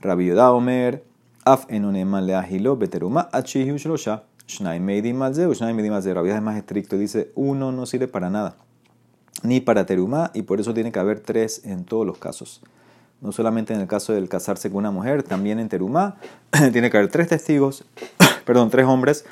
Rabbi 0.00 0.30
Omer, 0.32 1.04
Af 1.44 1.66
enoneman 1.68 2.26
le 2.26 2.34
agilo, 2.34 2.76
beteruma, 2.76 3.28
achihu 3.32 3.76
shnai 3.78 4.80
meidim 4.80 5.16
malze, 5.16 5.46
shnai 5.54 5.74
meidim 5.74 5.92
malze. 5.92 6.12
Rabbi 6.12 6.30
es 6.30 6.42
más 6.42 6.56
estricto, 6.56 6.98
dice 6.98 7.30
uno 7.36 7.70
no 7.70 7.86
sirve 7.86 8.08
para 8.08 8.30
nada 8.30 8.56
ni 9.42 9.60
para 9.60 9.86
terumá, 9.86 10.30
y 10.34 10.42
por 10.42 10.60
eso 10.60 10.74
tiene 10.74 10.92
que 10.92 10.98
haber 10.98 11.20
tres 11.20 11.64
en 11.64 11.84
todos 11.84 12.06
los 12.06 12.18
casos. 12.18 12.62
No 13.20 13.32
solamente 13.32 13.72
en 13.72 13.80
el 13.80 13.86
caso 13.86 14.12
del 14.12 14.28
casarse 14.28 14.70
con 14.70 14.78
una 14.78 14.90
mujer, 14.90 15.22
también 15.22 15.58
en 15.58 15.68
terumá 15.68 16.16
tiene 16.72 16.90
que 16.90 16.96
haber 16.96 17.10
tres 17.10 17.28
testigos, 17.28 17.84
perdón, 18.44 18.70
tres 18.70 18.86
hombres. 18.86 19.24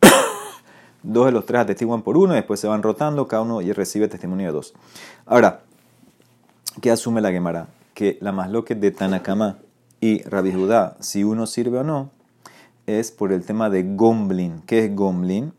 dos 1.02 1.26
de 1.26 1.32
los 1.32 1.46
tres 1.46 1.60
atestiguan 1.60 2.02
por 2.02 2.16
uno 2.16 2.32
y 2.32 2.36
después 2.36 2.60
se 2.60 2.68
van 2.68 2.82
rotando, 2.82 3.28
cada 3.28 3.42
uno 3.42 3.60
y 3.60 3.72
recibe 3.72 4.08
testimonio 4.08 4.46
de 4.46 4.52
dos. 4.52 4.74
Ahora, 5.26 5.60
¿qué 6.80 6.90
asume 6.90 7.20
la 7.20 7.30
Gemara? 7.30 7.68
Que 7.94 8.18
la 8.20 8.32
masloque 8.32 8.74
de 8.74 8.90
Tanakama 8.90 9.58
y 10.00 10.22
Rabbi 10.22 10.52
Judá, 10.52 10.96
si 11.00 11.24
uno 11.24 11.46
sirve 11.46 11.78
o 11.78 11.84
no, 11.84 12.10
es 12.86 13.10
por 13.10 13.32
el 13.32 13.44
tema 13.44 13.68
de 13.68 13.82
Gomblin. 13.82 14.62
¿Qué 14.64 14.86
es 14.86 14.94
Gomblin? 14.96 15.52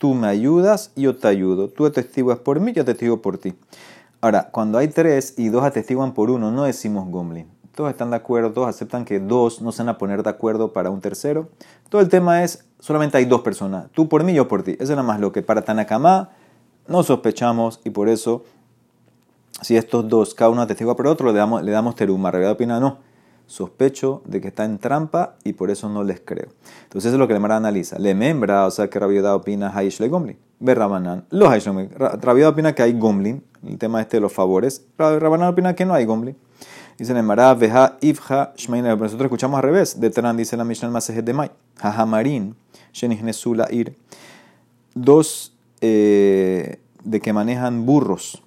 Tú 0.00 0.14
me 0.14 0.28
ayudas, 0.28 0.92
yo 0.96 1.14
te 1.14 1.28
ayudo. 1.28 1.68
Tú 1.68 1.84
atestiguas 1.84 2.38
por 2.38 2.58
mí, 2.58 2.72
yo 2.72 2.82
atestigo 2.82 3.20
por 3.20 3.36
ti. 3.36 3.52
Ahora, 4.22 4.48
cuando 4.50 4.78
hay 4.78 4.88
tres 4.88 5.34
y 5.36 5.50
dos 5.50 5.62
atestiguan 5.62 6.14
por 6.14 6.30
uno, 6.30 6.50
no 6.50 6.64
decimos 6.64 7.06
gomlin. 7.10 7.46
Todos 7.74 7.90
están 7.90 8.08
de 8.08 8.16
acuerdo, 8.16 8.52
todos 8.52 8.68
aceptan 8.68 9.04
que 9.04 9.20
dos 9.20 9.60
no 9.60 9.72
se 9.72 9.82
van 9.82 9.90
a 9.90 9.98
poner 9.98 10.22
de 10.22 10.30
acuerdo 10.30 10.72
para 10.72 10.88
un 10.88 11.02
tercero. 11.02 11.50
Todo 11.90 12.00
el 12.00 12.08
tema 12.08 12.42
es, 12.42 12.64
solamente 12.78 13.18
hay 13.18 13.26
dos 13.26 13.42
personas, 13.42 13.90
tú 13.92 14.08
por 14.08 14.24
mí, 14.24 14.32
yo 14.32 14.48
por 14.48 14.62
ti. 14.62 14.72
Eso 14.72 14.84
es 14.84 14.90
nada 14.90 15.02
más 15.02 15.20
lo 15.20 15.32
que 15.32 15.42
para 15.42 15.62
Tanakama 15.62 16.30
no 16.88 17.02
sospechamos 17.02 17.80
y 17.84 17.90
por 17.90 18.08
eso, 18.08 18.44
si 19.60 19.76
estos 19.76 20.08
dos, 20.08 20.34
cada 20.34 20.50
uno 20.50 20.62
atestigua 20.62 20.96
por 20.96 21.08
otro, 21.08 21.30
le 21.30 21.38
damos, 21.38 21.62
le 21.62 21.72
damos 21.72 21.94
teruma. 21.94 22.30
Realidad 22.30 22.52
opina 22.52 22.80
no 22.80 23.09
sospecho 23.50 24.22
de 24.26 24.40
que 24.40 24.48
está 24.48 24.64
en 24.64 24.78
trampa 24.78 25.34
y 25.42 25.54
por 25.54 25.70
eso 25.70 25.88
no 25.88 26.04
les 26.04 26.20
creo. 26.20 26.50
Entonces 26.84 27.08
eso 27.08 27.16
es 27.16 27.18
lo 27.18 27.26
que 27.26 27.34
le 27.34 27.40
Mara 27.40 27.56
analiza. 27.56 27.98
Le 27.98 28.14
membra, 28.14 28.64
o 28.64 28.70
sea 28.70 28.88
que 28.88 28.96
Rabiudá 28.96 29.34
opina 29.34 29.72
Haish 29.74 29.98
le 29.98 30.08
Gomlin. 30.08 30.38
Ve 30.60 30.72
Rabanan. 30.72 31.24
Los 31.30 31.48
Haish 31.50 31.66
Rabiudá 31.66 32.50
opina 32.50 32.76
que 32.76 32.82
hay 32.82 32.92
Gomlin. 32.92 33.42
El 33.66 33.76
tema 33.76 34.00
este 34.00 34.18
de 34.18 34.20
los 34.20 34.32
favores. 34.32 34.86
Rabanan 34.96 35.48
opina 35.48 35.74
que 35.74 35.84
no 35.84 35.94
hay 35.94 36.04
Gomlin. 36.04 36.36
Dice 36.96 37.12
el 37.12 37.24
Mará, 37.24 37.52
Veja, 37.54 37.96
Ifja, 38.00 38.52
Shmeina. 38.56 38.94
Nosotros 38.94 39.26
escuchamos 39.26 39.56
al 39.56 39.64
revés. 39.64 39.98
De 39.98 40.10
Tanan 40.10 40.36
dice 40.36 40.56
la 40.56 40.64
Mishnah 40.64 40.90
Masejet 40.90 41.24
de 41.24 41.32
Mai. 41.32 41.50
Hajamarin, 41.80 42.54
Shenihnesula 42.92 43.66
Ir. 43.72 43.96
Dos 44.94 45.56
eh, 45.80 46.78
de 47.02 47.20
que 47.20 47.32
manejan 47.32 47.84
burros. 47.84 48.44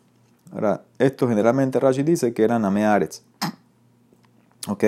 Ahora, 0.54 0.84
esto 0.98 1.28
generalmente 1.28 1.80
Rashi 1.80 2.04
dice 2.04 2.34
que 2.34 2.44
eran 2.44 2.64
Amearetz. 2.64 3.24
¿Ok? 4.68 4.84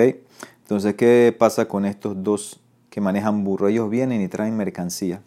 Entonces, 0.62 0.94
¿qué 0.94 1.34
pasa 1.38 1.68
con 1.68 1.84
estos 1.84 2.22
dos 2.22 2.60
que 2.90 3.00
manejan 3.00 3.44
burros? 3.44 3.70
Ellos 3.70 3.90
vienen 3.90 4.22
y 4.22 4.28
traen 4.28 4.56
mercancía. 4.56 5.22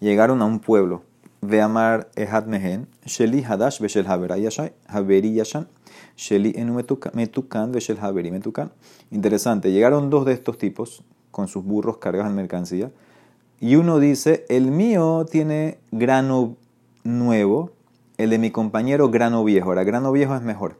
Llegaron 0.00 0.42
a 0.42 0.46
un 0.46 0.58
pueblo. 0.58 1.02
Veamar 1.42 2.10
Ehad 2.16 2.46
Mehen, 2.46 2.86
Sheli 3.06 3.42
Hadash 3.42 3.80
Beshel 3.80 4.06
Haveri 4.06 5.32
Yashan, 5.32 5.68
Sheli 6.16 6.52
Enu 6.56 6.74
Metukan 6.74 7.72
Beshel 7.72 7.98
Haveri 7.98 8.30
Metukan. 8.30 8.70
Interesante, 9.10 9.72
llegaron 9.72 10.10
dos 10.10 10.26
de 10.26 10.34
estos 10.34 10.58
tipos 10.58 11.02
con 11.30 11.48
sus 11.48 11.64
burros 11.64 11.96
cargados 11.96 12.30
en 12.30 12.36
mercancía. 12.36 12.90
Y 13.58 13.76
uno 13.76 13.98
dice, 13.98 14.44
el 14.48 14.70
mío 14.70 15.26
tiene 15.30 15.78
grano 15.92 16.56
nuevo, 17.04 17.70
el 18.18 18.30
de 18.30 18.38
mi 18.38 18.50
compañero 18.50 19.10
grano 19.10 19.44
viejo. 19.44 19.68
Ahora, 19.68 19.84
grano 19.84 20.12
viejo 20.12 20.34
es 20.34 20.42
mejor. 20.42 20.76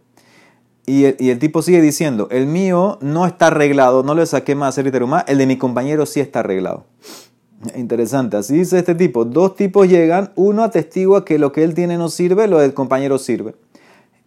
Y 0.86 1.04
el, 1.04 1.38
tipo 1.38 1.62
sigue 1.62 1.80
diciendo, 1.80 2.26
el 2.30 2.46
mío 2.46 2.98
no 3.00 3.26
está 3.26 3.48
arreglado, 3.48 4.02
no 4.02 4.14
le 4.14 4.26
saqué 4.26 4.54
más 4.54 4.74
teruma, 4.74 5.20
el 5.28 5.38
de 5.38 5.46
mi 5.46 5.56
compañero 5.56 6.06
sí 6.06 6.20
está 6.20 6.40
arreglado. 6.40 6.84
Interesante, 7.76 8.38
así 8.38 8.56
dice 8.56 8.78
este 8.78 8.94
tipo. 8.94 9.24
Dos 9.24 9.54
tipos 9.54 9.88
llegan, 9.88 10.32
uno 10.34 10.64
atestigua 10.64 11.24
que 11.24 11.38
lo 11.38 11.52
que 11.52 11.62
él 11.62 11.74
tiene 11.74 11.98
no 11.98 12.08
sirve, 12.08 12.48
lo 12.48 12.58
del 12.58 12.74
compañero 12.74 13.18
sirve. 13.18 13.54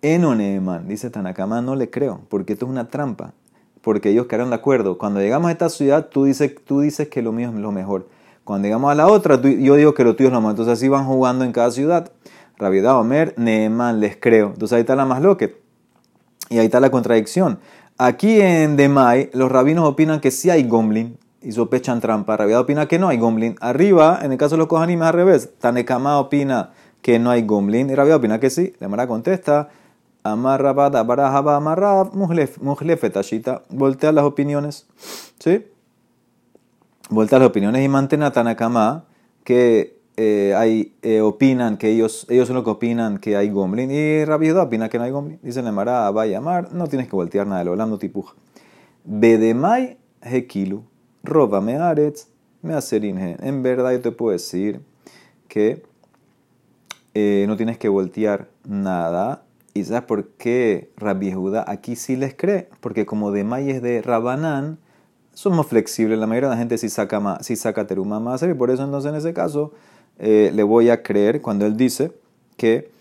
Enoneman, 0.04 0.88
dice 0.88 1.10
Tanakama, 1.10 1.62
no 1.62 1.76
le 1.76 1.90
creo, 1.90 2.22
porque 2.30 2.54
esto 2.54 2.66
es 2.66 2.72
una 2.72 2.90
trampa. 2.90 3.34
Porque 3.82 4.12
ellos 4.12 4.28
quedaron 4.28 4.50
de 4.50 4.56
acuerdo. 4.56 4.98
Cuando 4.98 5.20
llegamos 5.20 5.50
a 5.50 5.52
esta 5.52 5.70
ciudad, 5.70 6.08
tú 6.10 6.26
dices, 6.26 6.54
tú 6.64 6.82
dices 6.82 7.10
que 7.10 7.22
lo 7.22 7.32
mío 7.32 7.50
es 7.50 7.56
lo 7.56 7.72
mejor. 7.72 8.08
Cuando 8.44 8.68
llegamos 8.68 8.92
a 8.92 8.96
la 8.96 9.08
otra, 9.08 9.42
yo 9.42 9.76
digo 9.76 9.94
que 9.94 10.04
lo 10.04 10.16
tuyo 10.16 10.28
es 10.28 10.34
lo 10.34 10.40
mejor. 10.40 10.52
Entonces 10.52 10.74
así 10.74 10.88
van 10.88 11.06
jugando 11.06 11.44
en 11.44 11.52
cada 11.52 11.72
ciudad. 11.72 12.12
Rabiedad 12.58 12.98
Omer, 12.98 13.34
Neeman, 13.38 14.00
les 14.00 14.16
creo. 14.16 14.48
Entonces 14.54 14.74
ahí 14.74 14.82
está 14.82 14.96
la 14.96 15.06
más 15.06 15.22
loque. 15.22 15.63
Y 16.54 16.60
ahí 16.60 16.66
está 16.66 16.80
la 16.80 16.92
contradicción. 16.92 17.60
Aquí 17.98 18.40
en 18.40 18.76
Demai, 18.76 19.32
los 19.34 19.52
rabinos 19.52 19.88
opinan 19.88 20.20
que 20.20 20.30
sí 20.30 20.52
hay 20.52 20.64
gomlin, 20.64 21.18
y 21.42 21.52
sospechan 21.52 22.00
trampa. 22.00 22.38
Rabia 22.38 22.60
opina 22.60 22.88
que 22.88 23.00
no 23.00 23.10
hay 23.10 23.18
gomlin. 23.18 23.56
Arriba, 23.60 24.20
en 24.22 24.32
el 24.32 24.38
caso 24.38 24.56
de 24.56 24.60
los 24.60 24.68
Kohanim 24.68 25.02
al 25.02 25.14
revés. 25.14 25.50
Tanekama 25.60 26.20
opina 26.20 26.72
que 27.02 27.18
no 27.18 27.32
hay 27.32 27.42
gomlin 27.42 27.90
y 27.90 27.96
Rabia 27.96 28.16
opina 28.16 28.40
que 28.40 28.52
sí. 28.52 28.74
La 28.80 28.88
Mara 28.88 29.08
contesta, 29.08 29.70
Amarrabad, 30.24 30.96
Abarahaba, 30.96 31.56
Amarrab, 31.56 32.14
Muhlefetashita. 32.14 33.64
Voltea 33.70 34.12
las 34.12 34.24
opiniones. 34.24 34.86
¿Sí? 35.40 35.66
Voltea 37.10 37.40
las 37.40 37.50
opiniones 37.50 37.84
y 37.84 37.90
mantén 37.90 38.22
a 38.22 38.32
Tanakama 38.32 39.06
que 39.44 40.00
eh, 40.16 40.54
hay, 40.56 40.96
eh, 41.02 41.22
opinan 41.22 41.78
que 41.78 41.90
ellos, 41.90 42.28
ellos 42.30 42.48
son 42.48 42.56
los 42.56 42.64
que 42.64 42.70
opinan 42.70 43.18
que 43.18 43.36
hay 43.36 43.50
gomlin. 43.50 43.90
Y 43.92 44.26
Rabia 44.26 44.62
opina 44.62 44.90
que 44.90 44.98
no 44.98 45.06
hay 45.06 45.12
gomlin. 45.12 45.40
Dice 45.42 45.62
la 45.62 45.72
Mara, 45.72 46.10
vaya 46.12 46.38
Amar, 46.38 46.72
no 46.74 46.88
tienes 46.88 47.08
que 47.08 47.16
voltear 47.16 47.48
nada, 47.48 47.64
lo 47.64 47.76
no 47.76 47.98
tipuja. 47.98 48.36
Bedemai 49.04 49.98
Hekilu 50.22 50.84
roba 51.24 51.62
me 51.62 51.76
aretz, 51.76 52.28
me. 52.62 53.38
En 53.40 53.64
verdad 53.64 53.92
yo 53.92 54.02
te 54.02 54.12
puedo 54.12 54.32
decir 54.32 54.82
que 55.48 55.84
eh, 57.14 57.46
no 57.48 57.58
tienes 57.58 57.78
que 57.78 57.90
voltear 57.90 58.50
nada. 58.66 59.44
¿Y 59.74 59.86
sabes 59.86 60.04
por 60.04 60.28
qué 60.34 60.92
Rabbi 60.98 61.32
Judá 61.32 61.66
aquí 61.68 61.96
sí 61.96 62.16
les 62.16 62.36
cree? 62.36 62.70
Porque 62.80 63.06
como 63.08 63.32
de 63.32 63.42
es 63.70 63.82
de 63.82 64.02
Rabanán, 64.04 64.78
somos 65.34 65.66
flexibles. 65.66 66.20
La 66.20 66.28
mayoría 66.28 66.50
de 66.50 66.56
la 66.56 66.60
gente 66.60 66.78
sí 66.78 66.90
saca, 66.90 67.40
sí 67.42 67.56
saca 67.56 67.88
teruma 67.88 68.20
más 68.20 68.44
y 68.44 68.54
por 68.54 68.70
eso 68.70 68.84
entonces 68.84 69.10
en 69.10 69.18
ese 69.18 69.34
caso 69.34 69.74
eh, 70.20 70.52
le 70.54 70.64
voy 70.64 70.90
a 70.90 71.04
creer 71.04 71.42
cuando 71.42 71.66
él 71.66 71.78
dice 71.78 72.12
que 72.58 72.92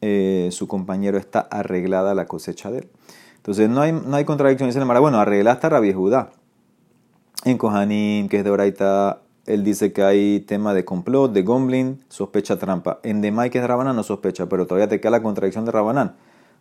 eh, 0.00 0.48
su 0.52 0.68
compañero 0.68 1.18
está 1.18 1.40
arreglada 1.40 2.14
la 2.14 2.26
cosecha 2.26 2.70
de 2.70 2.78
él. 2.78 2.88
Entonces 3.36 3.68
no 3.68 3.80
hay, 3.80 3.92
no 3.92 4.16
hay 4.16 4.24
contradicción. 4.24 4.68
Dice 4.68 4.84
Mara, 4.84 5.00
bueno, 5.00 5.18
arreglaste 5.18 5.66
a 5.66 5.70
Rabbi 5.70 5.92
Judá. 5.92 6.30
En 7.44 7.56
Kohanim, 7.56 8.28
que 8.28 8.38
es 8.38 8.44
de 8.44 8.50
Oraita, 8.50 9.20
él 9.46 9.64
dice 9.64 9.92
que 9.92 10.02
hay 10.02 10.40
tema 10.40 10.74
de 10.74 10.84
complot, 10.84 11.32
de 11.32 11.42
gomblin, 11.42 12.04
sospecha 12.08 12.58
trampa. 12.58 12.98
En 13.02 13.22
Demai, 13.22 13.48
que 13.48 13.58
es 13.58 13.66
Rabanán, 13.66 13.96
no 13.96 14.02
sospecha, 14.02 14.46
pero 14.46 14.66
todavía 14.66 14.88
te 14.88 15.00
queda 15.00 15.12
la 15.12 15.22
contradicción 15.22 15.64
de 15.64 15.70
Rabanán. 15.70 16.14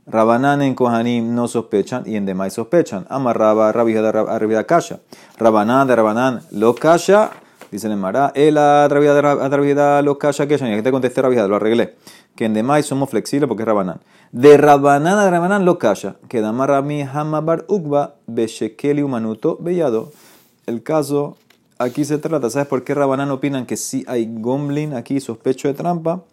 Rabanán 0.05 0.61
en 0.61 0.73
Kohanim 0.73 1.35
no 1.35 1.49
sospechan 1.49 2.03
y 2.05 2.15
en 2.15 2.25
Demai 2.25 2.49
sospechan. 2.49 3.05
Amarraba, 3.09 3.73
Rabida 3.73 4.63
Kasha. 4.63 5.01
Rabanán 5.37 5.87
de 5.87 5.95
Rabanán 5.97 6.41
lo 6.51 6.75
Kasha, 6.75 7.31
dice 7.71 7.87
el 7.87 7.97
Mará. 7.97 8.31
El 8.35 8.55
Rabida 8.55 10.01
lo 10.01 10.17
Kasha 10.17 10.47
que 10.47 10.57
ya 10.57 10.83
te 10.83 10.91
contesté 10.91 11.21
Rabida, 11.21 11.47
lo 11.47 11.55
arreglé. 11.55 11.95
Que 12.35 12.45
en 12.45 12.53
Demai 12.53 12.83
somos 12.83 13.09
flexibles 13.09 13.47
porque 13.47 13.63
es 13.63 13.67
Rabanán. 13.67 13.99
De 14.31 14.57
Rabanán 14.57 15.17
a 15.17 15.29
Rabanán 15.29 15.65
lo 15.65 15.79
Kasha. 15.79 16.15
Que 16.27 16.41
Damarami 16.41 17.01
Hamabar 17.01 17.65
Ugba, 17.67 18.15
Beshekeli 18.27 19.01
Umanuto, 19.01 19.57
Bellado 19.59 20.11
el 20.67 20.83
caso, 20.83 21.37
aquí 21.79 22.03
se 22.05 22.17
trata, 22.17 22.49
¿sabes 22.49 22.67
por 22.67 22.83
qué 22.83 22.93
Rabanán 22.93 23.31
opinan 23.31 23.65
que 23.65 23.77
sí 23.77 24.03
hay 24.05 24.29
gomblin 24.29 24.93
aquí, 24.93 25.19
sospecho 25.21 25.69
de 25.69 25.73
trampa? 25.73 26.23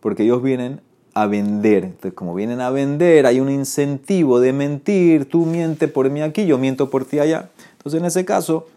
Porque 0.00 0.22
ellos 0.22 0.40
vienen 0.40 0.80
a 1.14 1.26
vender. 1.26 1.84
Entonces, 1.84 2.14
como 2.14 2.32
vienen 2.32 2.60
a 2.60 2.70
vender, 2.70 3.26
hay 3.26 3.40
un 3.40 3.50
incentivo 3.50 4.38
de 4.38 4.52
mentir. 4.52 5.28
Tú 5.28 5.46
mientes 5.46 5.90
por 5.90 6.08
mí 6.10 6.22
aquí, 6.22 6.46
yo 6.46 6.58
miento 6.58 6.90
por 6.90 7.04
ti 7.04 7.18
allá. 7.18 7.50
Entonces, 7.72 8.00
en 8.00 8.06
ese 8.06 8.24
caso, 8.24 8.68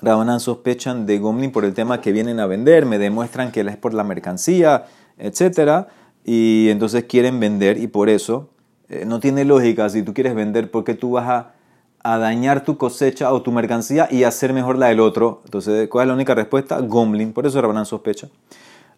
Rabanán 0.00 0.40
sospechan 0.40 1.06
de 1.06 1.18
Gomlin 1.18 1.50
por 1.50 1.64
el 1.64 1.74
tema 1.74 2.00
que 2.00 2.12
vienen 2.12 2.40
a 2.40 2.46
vender, 2.46 2.86
me 2.86 2.98
demuestran 2.98 3.50
que 3.50 3.60
es 3.60 3.76
por 3.76 3.94
la 3.94 4.04
mercancía, 4.04 4.86
etc. 5.18 5.86
Y 6.24 6.68
entonces 6.70 7.04
quieren 7.04 7.40
vender 7.40 7.78
y 7.78 7.88
por 7.88 8.08
eso 8.08 8.50
eh, 8.88 9.04
no 9.06 9.20
tiene 9.20 9.44
lógica. 9.44 9.88
Si 9.88 10.02
tú 10.02 10.14
quieres 10.14 10.34
vender, 10.34 10.70
¿por 10.70 10.84
qué 10.84 10.94
tú 10.94 11.12
vas 11.12 11.28
a 11.28 12.18
dañar 12.18 12.64
tu 12.64 12.78
cosecha 12.78 13.32
o 13.32 13.42
tu 13.42 13.52
mercancía 13.52 14.08
y 14.10 14.24
hacer 14.24 14.52
mejor 14.52 14.78
la 14.78 14.86
del 14.86 15.00
otro. 15.00 15.42
Entonces, 15.44 15.88
¿cuál 15.88 16.04
es 16.04 16.08
la 16.08 16.14
única 16.14 16.34
respuesta? 16.34 16.80
Gomlin. 16.80 17.32
Por 17.32 17.46
eso 17.46 17.60
Rabanán 17.60 17.86
sospecha. 17.86 18.28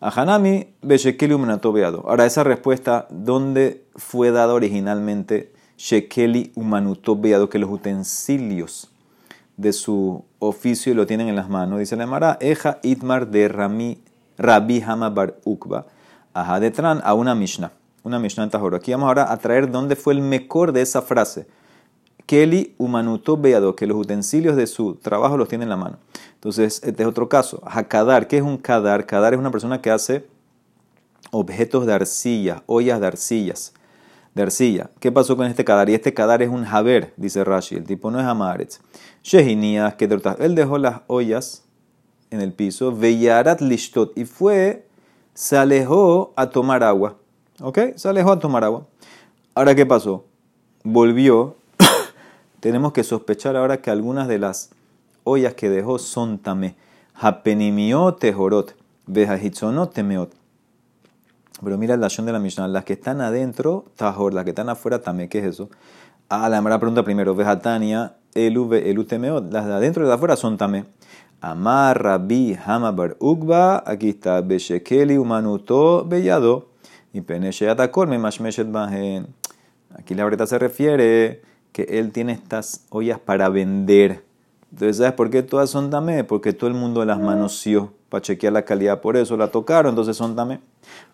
A 0.00 0.08
Hanami, 0.08 0.68
Beshekeli 0.82 1.34
Umanatobeado. 1.34 2.04
Ahora, 2.06 2.24
esa 2.24 2.44
respuesta, 2.44 3.06
¿dónde 3.10 3.84
fue 3.96 4.30
dada 4.30 4.54
originalmente 4.54 5.52
Shekeli 5.76 6.52
Umanutobeado? 6.54 7.50
Que 7.50 7.58
los 7.58 7.70
utensilios 7.70 8.89
de 9.60 9.72
su 9.72 10.24
oficio 10.38 10.94
lo 10.94 11.06
tienen 11.06 11.28
en 11.28 11.36
las 11.36 11.48
manos. 11.48 11.78
Dice 11.78 11.96
la 11.96 12.06
Mara, 12.06 12.38
Eja 12.40 12.78
Itmar 12.82 13.28
de 13.28 13.48
Rami, 13.48 14.02
Rabbi 14.38 14.80
Hamabar 14.80 15.36
Ukba. 15.44 15.86
Ajá, 16.32 16.60
detran 16.60 17.00
a 17.04 17.12
una 17.14 17.34
Mishnah. 17.34 17.72
Una 18.02 18.18
Mishnah 18.18 18.44
en 18.44 18.50
Tajoro. 18.50 18.76
Aquí 18.76 18.92
vamos 18.92 19.08
ahora 19.08 19.30
a 19.30 19.36
traer 19.36 19.70
dónde 19.70 19.96
fue 19.96 20.14
el 20.14 20.22
mejor 20.22 20.72
de 20.72 20.80
esa 20.80 21.02
frase. 21.02 21.46
Keli 22.24 22.74
humanuto 22.78 23.36
beado, 23.36 23.76
que 23.76 23.86
los 23.86 23.98
utensilios 23.98 24.56
de 24.56 24.66
su 24.66 24.94
trabajo 24.94 25.36
los 25.36 25.48
tiene 25.48 25.64
en 25.64 25.70
la 25.70 25.76
mano. 25.76 25.98
Entonces, 26.34 26.80
este 26.82 27.02
es 27.02 27.08
otro 27.08 27.28
caso. 27.28 27.60
Hakadar, 27.66 28.28
¿qué 28.28 28.38
es 28.38 28.42
un 28.42 28.56
kadar? 28.56 29.04
Kadar 29.04 29.34
es 29.34 29.38
una 29.38 29.50
persona 29.50 29.82
que 29.82 29.90
hace 29.90 30.26
objetos 31.32 31.84
de 31.84 31.92
arcilla, 31.92 32.62
ollas 32.66 33.00
de 33.00 33.06
arcillas. 33.08 33.74
De 34.34 34.42
arcilla. 34.42 34.90
¿Qué 35.00 35.10
pasó 35.10 35.36
con 35.36 35.46
este 35.46 35.64
kadar? 35.64 35.90
Y 35.90 35.94
este 35.94 36.14
kadar 36.14 36.40
es 36.42 36.48
un 36.48 36.64
haber, 36.64 37.12
dice 37.16 37.42
Rashi. 37.42 37.76
El 37.76 37.84
tipo 37.84 38.10
no 38.10 38.20
es 38.20 38.26
amaretz. 38.26 38.80
Shehinías, 39.22 39.94
que 39.94 40.08
él 40.38 40.54
dejó 40.54 40.78
las 40.78 41.00
ollas 41.08 41.64
en 42.30 42.40
el 42.40 42.52
piso, 42.52 42.94
veyarat 42.94 43.60
lishtot, 43.60 44.16
y 44.16 44.24
fue, 44.24 44.86
se 45.34 45.56
alejó 45.56 46.32
a 46.36 46.50
tomar 46.50 46.82
agua. 46.84 47.16
¿Ok? 47.60 47.78
Se 47.96 48.08
alejó 48.08 48.32
a 48.32 48.38
tomar 48.38 48.64
agua. 48.64 48.86
Ahora, 49.54 49.74
¿qué 49.74 49.84
pasó? 49.84 50.24
Volvió 50.84 51.56
tenemos 52.60 52.92
que 52.92 53.04
sospechar 53.04 53.56
ahora 53.56 53.82
que 53.82 53.90
algunas 53.90 54.28
de 54.28 54.38
las 54.38 54.70
ollas 55.24 55.54
que 55.54 55.68
dejó 55.68 55.98
son 55.98 56.38
tamé. 56.38 56.76
Hapenimio 57.14 58.14
tejorot, 58.14 58.74
vejahitzonot 59.06 59.92
temeot. 59.92 60.39
Pero 61.62 61.76
mira 61.76 61.96
la 61.96 62.06
acción 62.06 62.26
de 62.26 62.32
la 62.32 62.38
Mishnah. 62.38 62.68
Las 62.68 62.84
que 62.84 62.94
están 62.94 63.20
adentro, 63.20 63.84
tajor. 63.96 64.34
Las 64.34 64.44
que 64.44 64.50
están 64.50 64.68
afuera, 64.68 65.00
tamé. 65.00 65.28
¿Qué 65.28 65.38
es 65.38 65.44
eso? 65.44 65.68
Ah, 66.28 66.48
la 66.48 66.58
primera 66.58 66.78
pregunta 66.78 67.02
primero. 67.02 67.34
Vejatania, 67.34 68.16
elu, 68.34 68.72
elu 68.74 69.04
temeot. 69.04 69.52
Las 69.52 69.66
de 69.66 69.72
adentro 69.72 70.04
y 70.04 70.08
de 70.08 70.14
afuera 70.14 70.36
son 70.36 70.56
tamé. 70.56 70.86
Amar, 71.40 72.02
Rabbi, 72.02 72.56
Hamabar, 72.64 73.16
Ugba. 73.18 73.82
Aquí 73.86 74.10
está. 74.10 74.40
Beshekeli, 74.40 75.18
Umanuto, 75.18 76.04
Bellado. 76.06 76.68
Y 77.12 77.20
Penesheatakor, 77.22 78.08
me 78.08 78.18
mashmeshet 78.18 78.70
bajen. 78.70 79.26
Aquí 79.94 80.14
la 80.14 80.24
verdad 80.24 80.46
se 80.46 80.58
refiere 80.58 81.42
que 81.72 81.82
él 81.82 82.12
tiene 82.12 82.32
estas 82.32 82.86
ollas 82.90 83.18
para 83.18 83.48
vender. 83.48 84.24
Entonces, 84.70 84.98
¿sabes 84.98 85.12
por 85.12 85.30
qué 85.30 85.42
todas 85.42 85.68
son 85.68 85.90
tamé? 85.90 86.22
Porque 86.22 86.52
todo 86.52 86.68
el 86.68 86.76
mundo 86.76 87.04
las 87.04 87.18
manoseó 87.18 87.92
para 88.10 88.20
chequear 88.20 88.52
la 88.52 88.62
calidad. 88.62 89.00
Por 89.00 89.16
eso 89.16 89.36
la 89.36 89.48
tocaron, 89.48 89.90
entonces 89.90 90.16
son 90.16 90.36
tamé. 90.36 90.60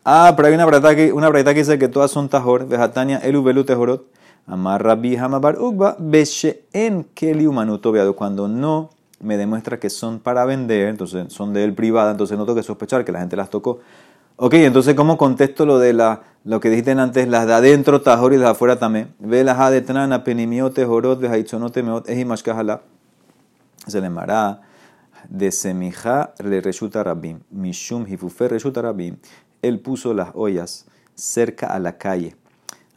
Ah, 0.04 0.32
pero 0.34 0.48
hay 0.48 0.54
una 0.54 0.64
verdad 0.64 0.96
que, 0.96 1.12
una 1.12 1.30
que 1.30 1.54
dice 1.54 1.78
que 1.78 1.88
todas 1.88 2.10
son 2.10 2.28
tajor. 2.28 2.66
Vejatania, 2.66 3.18
elu, 3.18 3.42
belu, 3.42 3.64
tejorot. 3.64 4.04
Amar 4.48 4.82
Rabbi 4.82 5.16
Hamabar 5.16 5.60
Ugba, 5.60 5.96
en 6.72 7.04
Keli 7.14 7.46
Humanuto 7.46 7.92
cuando 8.14 8.46
no 8.46 8.90
me 9.20 9.36
demuestra 9.36 9.80
que 9.80 9.90
son 9.90 10.20
para 10.20 10.44
vender, 10.44 10.88
entonces 10.88 11.32
son 11.32 11.52
de 11.52 11.64
él 11.64 11.74
privada, 11.74 12.12
entonces 12.12 12.38
no 12.38 12.44
tengo 12.44 12.56
que 12.56 12.62
sospechar 12.62 13.04
que 13.04 13.10
la 13.10 13.18
gente 13.18 13.34
las 13.34 13.50
tocó. 13.50 13.80
Ok, 14.36 14.54
entonces, 14.54 14.94
¿cómo 14.94 15.16
contesto 15.16 15.66
lo 15.66 15.78
de 15.78 15.94
la, 15.94 16.22
lo 16.44 16.60
que 16.60 16.68
dijiste 16.68 16.92
antes, 16.92 17.26
las 17.26 17.46
de 17.46 17.54
adentro, 17.54 18.02
tajor 18.02 18.34
y 18.34 18.36
las 18.36 18.44
de 18.44 18.50
afuera 18.50 18.78
también? 18.78 19.14
Ve 19.18 19.42
las 19.42 19.70
de 19.70 19.82
penimiote, 20.24 20.84
jorot, 20.84 21.18
vejaizonote, 21.18 21.82
meot. 21.82 22.06
Se 23.86 24.00
le 24.00 24.10
mará 24.10 24.60
de 25.28 25.50
semija 25.52 26.34
le 26.42 26.60
resulta 26.60 27.02
rabim, 27.02 27.40
mishum 27.50 28.06
hifufer 28.06 28.50
resulta 28.50 28.82
rabim. 28.82 29.16
Él 29.62 29.80
puso 29.80 30.14
las 30.14 30.30
ollas 30.34 30.86
cerca 31.14 31.66
a 31.66 31.78
la 31.78 31.98
calle. 31.98 32.36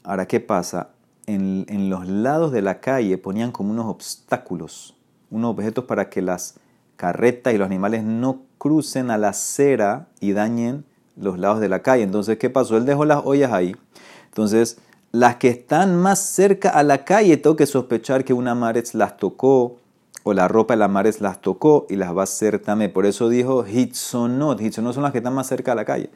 Ahora, 0.03 0.27
¿qué 0.27 0.39
pasa? 0.39 0.89
En, 1.25 1.65
en 1.69 1.89
los 1.89 2.07
lados 2.07 2.51
de 2.51 2.61
la 2.61 2.79
calle 2.79 3.17
ponían 3.17 3.51
como 3.51 3.71
unos 3.71 3.85
obstáculos, 3.85 4.95
unos 5.29 5.51
objetos 5.51 5.85
para 5.85 6.09
que 6.09 6.21
las 6.21 6.55
carretas 6.95 7.53
y 7.53 7.57
los 7.57 7.65
animales 7.65 8.03
no 8.03 8.41
crucen 8.57 9.09
a 9.09 9.17
la 9.17 9.29
acera 9.29 10.07
y 10.19 10.33
dañen 10.33 10.83
los 11.15 11.39
lados 11.39 11.59
de 11.59 11.69
la 11.69 11.81
calle. 11.81 12.03
Entonces, 12.03 12.37
¿qué 12.37 12.49
pasó? 12.49 12.77
Él 12.77 12.85
dejó 12.85 13.05
las 13.05 13.21
ollas 13.25 13.51
ahí. 13.51 13.75
Entonces, 14.25 14.77
las 15.11 15.37
que 15.37 15.49
están 15.49 15.95
más 15.95 16.19
cerca 16.19 16.69
a 16.69 16.83
la 16.83 17.03
calle, 17.03 17.37
tengo 17.37 17.55
que 17.55 17.65
sospechar 17.65 18.23
que 18.23 18.33
una 18.33 18.53
Maretz 18.53 18.93
las 18.93 19.17
tocó, 19.17 19.77
la 20.33 20.47
ropa 20.47 20.73
de 20.73 20.79
la 20.79 20.87
Maretz 20.87 21.21
las 21.21 21.41
tocó 21.41 21.85
y 21.89 21.95
las 21.95 22.15
va 22.15 22.21
a 22.21 22.23
hacer 22.23 22.59
también. 22.59 22.91
Por 22.91 23.05
eso 23.05 23.29
dijo 23.29 23.65
Hitzonot. 23.65 24.61
Hitzonot 24.61 24.93
son 24.93 25.03
las 25.03 25.11
que 25.11 25.19
están 25.19 25.33
más 25.33 25.47
cerca 25.47 25.73
a 25.73 25.75
la 25.75 25.85
calle. 25.85 26.09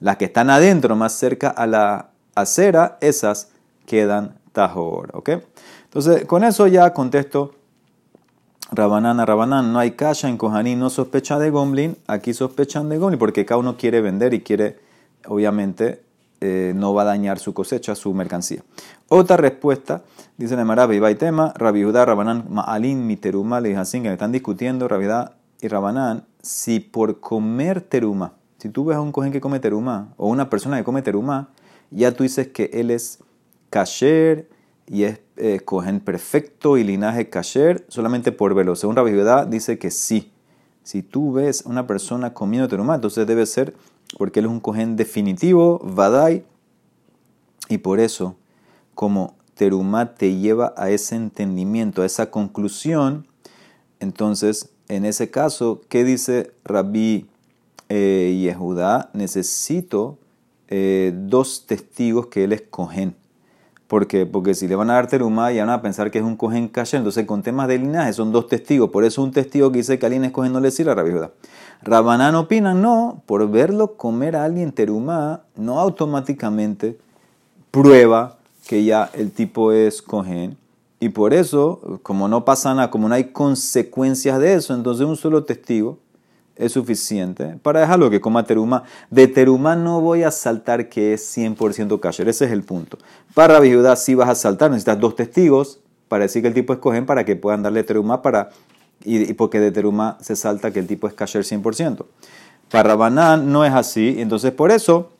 Las 0.00 0.16
que 0.16 0.26
están 0.26 0.50
adentro, 0.50 0.96
más 0.96 1.12
cerca 1.12 1.48
a 1.48 1.66
la 1.66 2.10
acera, 2.34 2.98
esas 3.00 3.48
quedan 3.86 4.38
tajor. 4.52 5.10
¿Ok? 5.14 5.30
Entonces, 5.84 6.24
con 6.24 6.44
eso 6.44 6.66
ya 6.66 6.92
contesto 6.92 7.54
Rabanán 8.72 9.18
a 9.18 9.26
Rabanán, 9.26 9.72
no 9.72 9.80
hay 9.80 9.92
caja 9.92 10.28
en 10.28 10.36
Kohaní, 10.36 10.76
no 10.76 10.90
sospecha 10.90 11.40
de 11.40 11.50
Gomlin, 11.50 11.96
aquí 12.06 12.32
sospechan 12.32 12.88
de 12.88 12.98
Gomlin, 12.98 13.18
porque 13.18 13.44
cada 13.44 13.58
uno 13.58 13.76
quiere 13.76 14.00
vender 14.00 14.32
y 14.32 14.42
quiere, 14.42 14.78
obviamente, 15.26 16.04
eh, 16.40 16.72
no 16.76 16.94
va 16.94 17.02
a 17.02 17.06
dañar 17.06 17.40
su 17.40 17.52
cosecha, 17.52 17.96
su 17.96 18.14
mercancía. 18.14 18.62
Otra 19.08 19.36
respuesta, 19.36 20.02
dice 20.40 20.56
Nemara, 20.56 20.88
y 21.10 21.14
tema, 21.16 21.52
Rabiudá, 21.54 22.06
Rabanán, 22.06 22.46
Ma'alin, 22.48 23.06
mi 23.06 23.16
teruma, 23.16 23.60
le 23.60 23.74
que 23.74 24.12
están 24.12 24.32
discutiendo 24.32 24.88
Rabiudá 24.88 25.36
y 25.60 25.68
Rabanán, 25.68 26.24
si 26.40 26.80
por 26.80 27.20
comer 27.20 27.82
teruma, 27.82 28.32
si 28.58 28.70
tú 28.70 28.86
ves 28.86 28.96
a 28.96 29.02
un 29.02 29.12
cohen 29.12 29.32
que 29.32 29.40
come 29.40 29.60
teruma, 29.60 30.14
o 30.16 30.28
una 30.28 30.48
persona 30.48 30.78
que 30.78 30.84
come 30.84 31.02
teruma, 31.02 31.50
ya 31.90 32.12
tú 32.12 32.22
dices 32.22 32.48
que 32.48 32.70
él 32.72 32.90
es 32.90 33.18
kasher, 33.68 34.48
y 34.86 35.04
es 35.04 35.20
eh, 35.36 35.60
cogen 35.60 36.00
perfecto 36.00 36.76
y 36.76 36.82
linaje 36.82 37.28
kasher 37.28 37.84
solamente 37.88 38.32
por 38.32 38.54
verlo. 38.54 38.74
Según 38.74 38.96
la 38.96 39.04
Biblia 39.04 39.44
dice 39.44 39.78
que 39.78 39.92
sí. 39.92 40.32
Si 40.82 41.02
tú 41.02 41.32
ves 41.32 41.64
a 41.64 41.68
una 41.68 41.86
persona 41.86 42.34
comiendo 42.34 42.66
terumá, 42.66 42.96
entonces 42.96 43.24
debe 43.26 43.46
ser 43.46 43.74
porque 44.18 44.40
él 44.40 44.46
es 44.46 44.50
un 44.50 44.58
cohen 44.58 44.96
definitivo, 44.96 45.80
vadai, 45.84 46.44
y 47.68 47.78
por 47.78 48.00
eso, 48.00 48.34
como 48.96 49.36
terumá 49.60 50.14
te 50.14 50.36
lleva 50.36 50.72
a 50.78 50.88
ese 50.88 51.16
entendimiento, 51.16 52.00
a 52.00 52.06
esa 52.06 52.30
conclusión, 52.30 53.26
entonces, 53.98 54.70
en 54.88 55.04
ese 55.04 55.30
caso, 55.30 55.82
¿qué 55.90 56.02
dice 56.02 56.52
Rabbi 56.64 57.26
eh, 57.90 58.38
Yehudá? 58.40 59.10
Necesito 59.12 60.16
eh, 60.68 61.12
dos 61.14 61.66
testigos 61.66 62.28
que 62.28 62.44
él 62.44 62.54
es 62.54 62.62
cohen. 62.62 63.14
¿Por 63.86 64.06
qué? 64.06 64.24
Porque 64.24 64.54
si 64.54 64.66
le 64.66 64.76
van 64.76 64.88
a 64.88 64.94
dar 64.94 65.08
teruma, 65.08 65.52
ya 65.52 65.66
van 65.66 65.74
a 65.74 65.82
pensar 65.82 66.10
que 66.10 66.20
es 66.20 66.24
un 66.24 66.36
cohen 66.36 66.68
kasher. 66.68 66.96
Entonces, 66.96 67.26
con 67.26 67.42
temas 67.42 67.68
de 67.68 67.80
linaje, 67.80 68.14
son 68.14 68.32
dos 68.32 68.46
testigos. 68.46 68.88
Por 68.88 69.04
eso, 69.04 69.22
un 69.22 69.30
testigo 69.30 69.70
que 69.70 69.80
dice 69.80 69.98
que 69.98 70.06
alguien 70.06 70.32
no 70.32 70.60
le 70.60 70.70
sirve 70.70 70.92
a 70.92 70.94
Rabbi 70.94 71.10
Judá. 71.10 71.32
Rabanán 71.82 72.34
opina, 72.34 72.72
no, 72.72 73.22
por 73.26 73.50
verlo 73.50 73.98
comer 73.98 74.36
a 74.36 74.44
alguien 74.44 74.72
teruma, 74.72 75.42
no 75.54 75.78
automáticamente 75.80 76.96
prueba 77.70 78.39
que 78.66 78.84
ya 78.84 79.10
el 79.14 79.30
tipo 79.30 79.72
es 79.72 80.02
cohen. 80.02 80.56
Y 80.98 81.08
por 81.08 81.32
eso, 81.32 82.00
como 82.02 82.28
no 82.28 82.44
pasa 82.44 82.74
nada, 82.74 82.90
como 82.90 83.08
no 83.08 83.14
hay 83.14 83.24
consecuencias 83.24 84.38
de 84.38 84.54
eso, 84.54 84.74
entonces 84.74 85.06
un 85.06 85.16
solo 85.16 85.44
testigo 85.44 85.98
es 86.60 86.72
suficiente 86.72 87.56
para 87.62 87.80
dejarlo 87.80 88.10
que 88.10 88.20
coma 88.20 88.44
teruma. 88.44 88.84
De 89.08 89.26
teruma 89.26 89.76
no 89.76 90.02
voy 90.02 90.24
a 90.24 90.30
saltar 90.30 90.90
que 90.90 91.14
es 91.14 91.36
100% 91.36 91.98
kasher. 92.00 92.28
Ese 92.28 92.44
es 92.44 92.52
el 92.52 92.62
punto. 92.62 92.98
Para 93.34 93.58
viuda 93.60 93.96
sí 93.96 94.14
vas 94.14 94.28
a 94.28 94.34
saltar. 94.34 94.70
Necesitas 94.70 95.00
dos 95.00 95.16
testigos 95.16 95.80
para 96.08 96.24
decir 96.24 96.42
que 96.42 96.48
el 96.48 96.54
tipo 96.54 96.74
es 96.74 96.78
cogen 96.78 97.06
para 97.06 97.24
que 97.24 97.34
puedan 97.34 97.62
darle 97.62 97.82
teruma 97.82 98.20
para... 98.20 98.50
Y, 99.02 99.32
porque 99.32 99.58
de 99.58 99.72
teruma 99.72 100.18
se 100.20 100.36
salta 100.36 100.70
que 100.70 100.80
el 100.80 100.86
tipo 100.86 101.08
es 101.08 101.14
kasher 101.14 101.44
100%. 101.44 102.04
Para 102.70 102.94
banán 102.94 103.50
no 103.50 103.64
es 103.64 103.72
así. 103.72 104.16
Entonces 104.18 104.52
por 104.52 104.70
eso, 104.70 105.10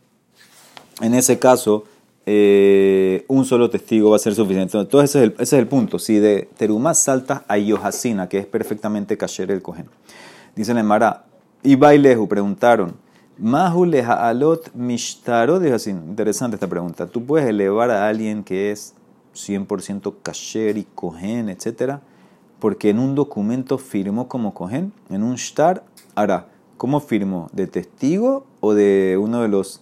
en 1.01 1.15
ese 1.15 1.39
caso, 1.39 1.85
eh, 2.27 3.25
un 3.29 3.45
solo 3.45 3.71
testigo 3.71 4.11
va 4.11 4.17
a 4.17 4.19
ser 4.21 4.35
suficiente. 4.35 4.79
Entonces 4.79 5.11
ese 5.11 5.19
es 5.19 5.25
el, 5.25 5.35
ese 5.35 5.57
es 5.57 5.61
el 5.61 5.67
punto. 5.67 5.99
Si 5.99 6.19
de 6.19 6.49
teruma 6.57 6.95
saltas 6.95 7.43
a 7.49 7.59
yohasina, 7.59 8.29
que 8.29 8.39
es 8.39 8.47
perfectamente 8.47 9.17
kasher 9.17 9.51
el 9.51 9.63
cogen. 9.63 9.87
Dice 10.55 10.75
Nemara, 10.75 11.25
y 11.63 11.77
Bailehu 11.77 12.29
preguntaron, 12.29 12.95
Mahu 13.39 13.85
alot 13.85 14.75
mishtaro, 14.75 15.61
dijo 15.61 15.75
así, 15.75 15.91
interesante 15.91 16.57
esta 16.57 16.69
pregunta. 16.69 17.07
¿Tú 17.07 17.25
puedes 17.25 17.49
elevar 17.49 17.91
a 17.91 18.07
alguien 18.07 18.45
que 18.45 18.71
es 18.71 18.95
100% 19.35 20.15
kasher 20.23 20.77
y 20.77 20.85
kohen, 20.95 21.49
etcétera? 21.49 22.03
Porque 22.59 22.91
en 22.91 22.99
un 22.99 23.15
documento 23.15 23.79
firmó 23.79 24.29
como 24.29 24.53
kohen, 24.53 24.93
en 25.09 25.23
un 25.23 25.37
shtar, 25.37 25.85
ahora, 26.15 26.49
¿cómo 26.77 27.01
firmó? 27.01 27.49
¿De 27.53 27.67
testigo 27.67 28.45
o 28.61 28.75
de 28.75 29.19
uno 29.19 29.41
de 29.41 29.49
los 29.49 29.81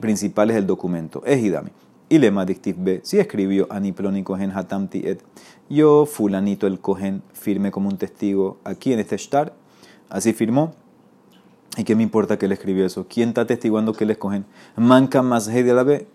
principales 0.00 0.56
del 0.56 0.66
documento? 0.66 1.22
Es 1.24 1.42
Hidami. 1.42 1.70
Y 2.08 2.18
le 2.18 2.30
dictiv 2.30 2.76
B, 2.78 3.00
si 3.02 3.18
escribió 3.18 3.66
Aniploni 3.68 4.22
Kohen 4.22 4.52
Hatamti 4.52 5.02
et, 5.04 5.20
yo, 5.68 6.06
fulanito 6.06 6.68
el 6.68 6.78
Kohen, 6.78 7.22
firme 7.32 7.72
como 7.72 7.88
un 7.88 7.96
testigo 7.96 8.58
aquí 8.62 8.92
en 8.92 9.00
este 9.00 9.16
shtar, 9.16 9.52
así 10.08 10.32
firmó. 10.32 10.72
¿Y 11.76 11.82
qué 11.82 11.96
me 11.96 12.04
importa 12.04 12.38
que 12.38 12.46
él 12.46 12.52
escribió 12.52 12.86
eso? 12.86 13.06
¿Quién 13.08 13.30
está 13.30 13.44
testiguando 13.44 13.92
que 13.92 14.06
le 14.06 14.12
escogen? 14.12 14.46
Manca 14.76 15.20
más 15.20 15.46
de 15.46 15.74
la 15.74 15.82
B. 15.82 16.06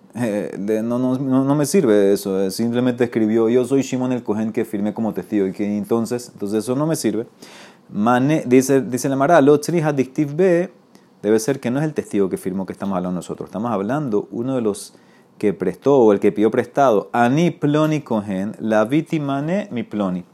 No, 0.84 0.98
no, 0.98 1.56
me 1.56 1.65
sirve 1.65 2.13
eso. 2.13 2.41
Eh, 2.41 2.50
simplemente 2.50 3.04
escribió, 3.04 3.48
yo 3.48 3.63
soy 3.65 3.82
Shimon 3.82 4.12
el 4.12 4.24
Cohen 4.24 4.54
que 4.54 4.65
firmé 4.65 4.94
como 4.94 5.13
testigo. 5.13 5.46
Y 5.46 5.52
que 5.52 5.78
entonces, 5.78 6.32
entonces 6.34 6.63
eso 6.63 6.76
no 6.76 6.88
me 6.88 6.96
sirve. 6.96 7.28
Mane, 7.91 8.44
dice, 8.48 8.82
dice 8.82 9.08
la 9.08 9.15
Mara, 9.15 9.39
Lotzri 9.39 9.82
Hadictiv 9.82 10.36
B 10.36 10.72
debe 11.22 11.40
ser 11.40 11.60
que 11.60 11.72
no 11.72 11.80
es 11.80 11.86
el 11.86 11.94
testigo 11.94 12.30
que 12.30 12.38
firmó 12.38 12.66
que 12.66 12.74
estamos 12.74 12.96
hablando 12.96 13.16
nosotros. 13.16 13.50
Estamos 13.50 13.72
hablando 13.72 14.28
uno 14.32 14.56
de 14.56 14.62
los 14.62 14.94
que 15.38 15.54
prestó 15.54 15.98
o 15.98 16.14
el 16.14 16.20
que 16.20 16.32
pidió 16.32 16.52
prestado. 16.52 17.10
Ani 17.14 17.52
Ploni 17.52 18.02
Cohen, 18.02 18.56
la 18.60 18.88
Mane 19.20 19.68
mi 19.72 19.84
Ploni 19.84 20.26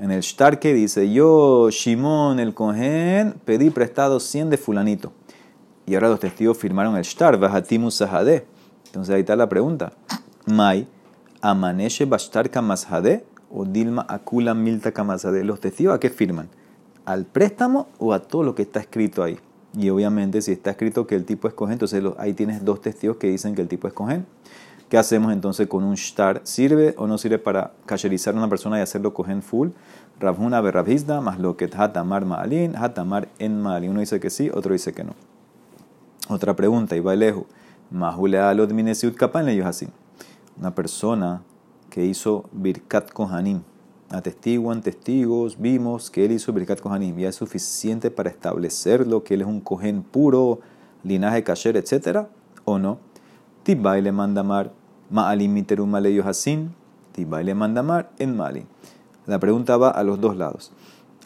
en 0.00 0.10
el 0.10 0.22
shtar 0.22 0.58
que 0.58 0.72
dice, 0.72 1.12
yo, 1.12 1.68
Shimon 1.70 2.40
el 2.40 2.54
Cohen, 2.54 3.34
pedí 3.44 3.68
prestado 3.68 4.18
100 4.18 4.48
de 4.48 4.56
fulanito. 4.56 5.12
Y 5.84 5.94
ahora 5.94 6.08
los 6.08 6.20
testigos 6.20 6.56
firmaron 6.56 6.96
el 6.96 7.02
shtar, 7.02 7.38
Vajatimu 7.38 7.90
Sahade. 7.90 8.46
Entonces 8.86 9.14
ahí 9.14 9.20
está 9.20 9.36
la 9.36 9.48
pregunta. 9.48 9.92
Mai, 10.46 10.88
Amaneshe 11.42 12.06
Bashtar 12.06 12.48
Kamashade 12.48 13.26
o 13.50 13.66
Dilma 13.66 14.06
Akula 14.08 14.54
Milta 14.54 14.90
Kamashade. 14.90 15.44
¿Los 15.44 15.60
testigos 15.60 15.94
a 15.94 16.00
qué 16.00 16.08
firman? 16.08 16.48
¿Al 17.04 17.26
préstamo 17.26 17.88
o 17.98 18.14
a 18.14 18.20
todo 18.20 18.42
lo 18.42 18.54
que 18.54 18.62
está 18.62 18.80
escrito 18.80 19.22
ahí? 19.22 19.38
Y 19.76 19.90
obviamente 19.90 20.42
si 20.42 20.52
está 20.52 20.70
escrito 20.70 21.06
que 21.06 21.14
el 21.14 21.24
tipo 21.24 21.48
es 21.48 21.54
cohen, 21.54 21.74
entonces 21.74 22.02
ahí 22.18 22.34
tienes 22.34 22.64
dos 22.64 22.80
testigos 22.80 23.16
que 23.18 23.28
dicen 23.28 23.54
que 23.54 23.62
el 23.62 23.68
tipo 23.68 23.86
es 23.86 23.94
cohen. 23.94 24.26
¿Qué 24.88 24.98
hacemos 24.98 25.32
entonces 25.32 25.68
con 25.68 25.84
un 25.84 25.94
shtar? 25.94 26.40
¿Sirve 26.42 26.94
o 26.98 27.06
no 27.06 27.16
sirve 27.16 27.38
para 27.38 27.72
cacherizar 27.86 28.34
a 28.34 28.38
una 28.38 28.48
persona 28.48 28.78
y 28.78 28.82
hacerlo 28.82 29.14
cogen 29.14 29.40
full? 29.40 29.68
Rabhuna 30.18 30.60
berrabhizda, 30.60 31.20
más 31.20 31.38
lo 31.38 31.56
que 31.56 31.70
hatamar 31.72 32.24
ma'alin, 32.24 32.74
hatamar 32.74 33.28
en 33.38 33.62
ma'alin. 33.62 33.92
Uno 33.92 34.00
dice 34.00 34.18
que 34.18 34.30
sí, 34.30 34.50
otro 34.52 34.72
dice 34.72 34.92
que 34.92 35.04
no. 35.04 35.14
Otra 36.28 36.56
pregunta, 36.56 36.96
y 36.96 37.00
va 37.00 37.14
lejos. 37.14 37.44
Mahule 37.90 38.40
alot 38.40 38.72
minesiut 38.72 39.14
kapan 39.14 39.48
ellos 39.48 39.66
así. 39.66 39.88
Una 40.58 40.74
persona 40.74 41.42
que 41.88 42.04
hizo 42.04 42.44
birkat 42.52 43.12
kohanim. 43.12 43.62
Atestiguan 44.10 44.82
testigos, 44.82 45.56
vimos 45.60 46.10
que 46.10 46.24
él 46.24 46.32
hizo 46.32 46.52
birkat 46.52 46.80
kohanim. 46.80 47.16
Ya 47.16 47.28
es 47.28 47.36
suficiente 47.36 48.10
para 48.10 48.28
establecerlo, 48.28 49.22
que 49.22 49.34
él 49.34 49.42
es 49.42 49.46
un 49.46 49.60
cohen 49.60 50.02
puro, 50.02 50.60
linaje 51.04 51.44
kasher, 51.44 51.76
etc. 51.76 52.26
¿O 52.64 52.78
no? 52.78 52.98
Tibai 53.62 54.02
le 54.02 54.10
manda 54.10 54.42
mar 54.42 54.72
Ma'alim 55.10 55.52
miterum 55.52 55.94
ellos 56.06 56.24
hasin, 56.24 56.72
le 57.16 57.54
mandamar 57.54 58.10
en 58.18 58.36
mali. 58.36 58.64
La 59.26 59.40
pregunta 59.40 59.76
va 59.76 59.90
a 59.90 60.04
los 60.04 60.20
dos 60.20 60.36
lados. 60.36 60.70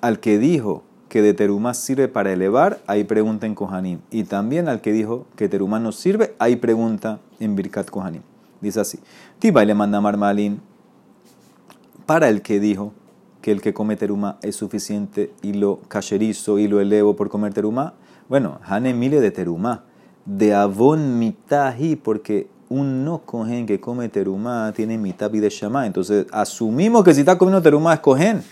Al 0.00 0.20
que 0.20 0.38
dijo 0.38 0.82
que 1.10 1.20
de 1.20 1.34
terumá 1.34 1.74
sirve 1.74 2.08
para 2.08 2.32
elevar, 2.32 2.80
hay 2.86 3.04
pregunta 3.04 3.46
en 3.46 3.54
Kohanim. 3.54 4.00
Y 4.10 4.24
también 4.24 4.68
al 4.68 4.80
que 4.80 4.92
dijo 4.92 5.26
que 5.36 5.48
terumá 5.50 5.80
no 5.80 5.92
sirve, 5.92 6.34
hay 6.38 6.56
pregunta 6.56 7.20
en 7.40 7.56
Birkat 7.56 7.90
Kohanim. 7.90 8.22
Dice 8.62 8.80
así: 8.80 9.00
le 9.42 9.74
mandamar 9.74 10.16
malin, 10.16 10.60
para 12.06 12.28
el 12.28 12.42
que 12.42 12.60
dijo 12.60 12.92
que 13.40 13.52
el 13.52 13.60
que 13.60 13.74
come 13.74 13.96
teruma 13.96 14.38
es 14.42 14.56
suficiente 14.56 15.32
y 15.42 15.52
lo 15.52 15.80
cacherizo 15.88 16.58
y 16.58 16.66
lo 16.66 16.80
elevo 16.80 17.14
por 17.14 17.28
comer 17.28 17.52
teruma. 17.52 17.94
Bueno, 18.28 18.58
hane 18.64 18.94
mile 18.94 19.20
de 19.20 19.30
teruma, 19.30 19.84
de 20.24 20.54
avon 20.54 21.18
mitahi, 21.18 21.96
porque 21.96 22.48
un 22.70 23.04
no 23.04 23.18
cogen 23.18 23.66
que 23.66 23.80
come 23.80 24.08
teruma 24.08 24.72
tiene 24.74 24.96
mitad 24.98 25.30
de 25.30 25.48
shama. 25.50 25.86
Entonces 25.86 26.26
asumimos 26.32 27.04
que 27.04 27.14
si 27.14 27.20
está 27.20 27.36
comiendo 27.36 27.62
teruma 27.62 27.94
es 27.94 28.00
cogen. 28.00 28.42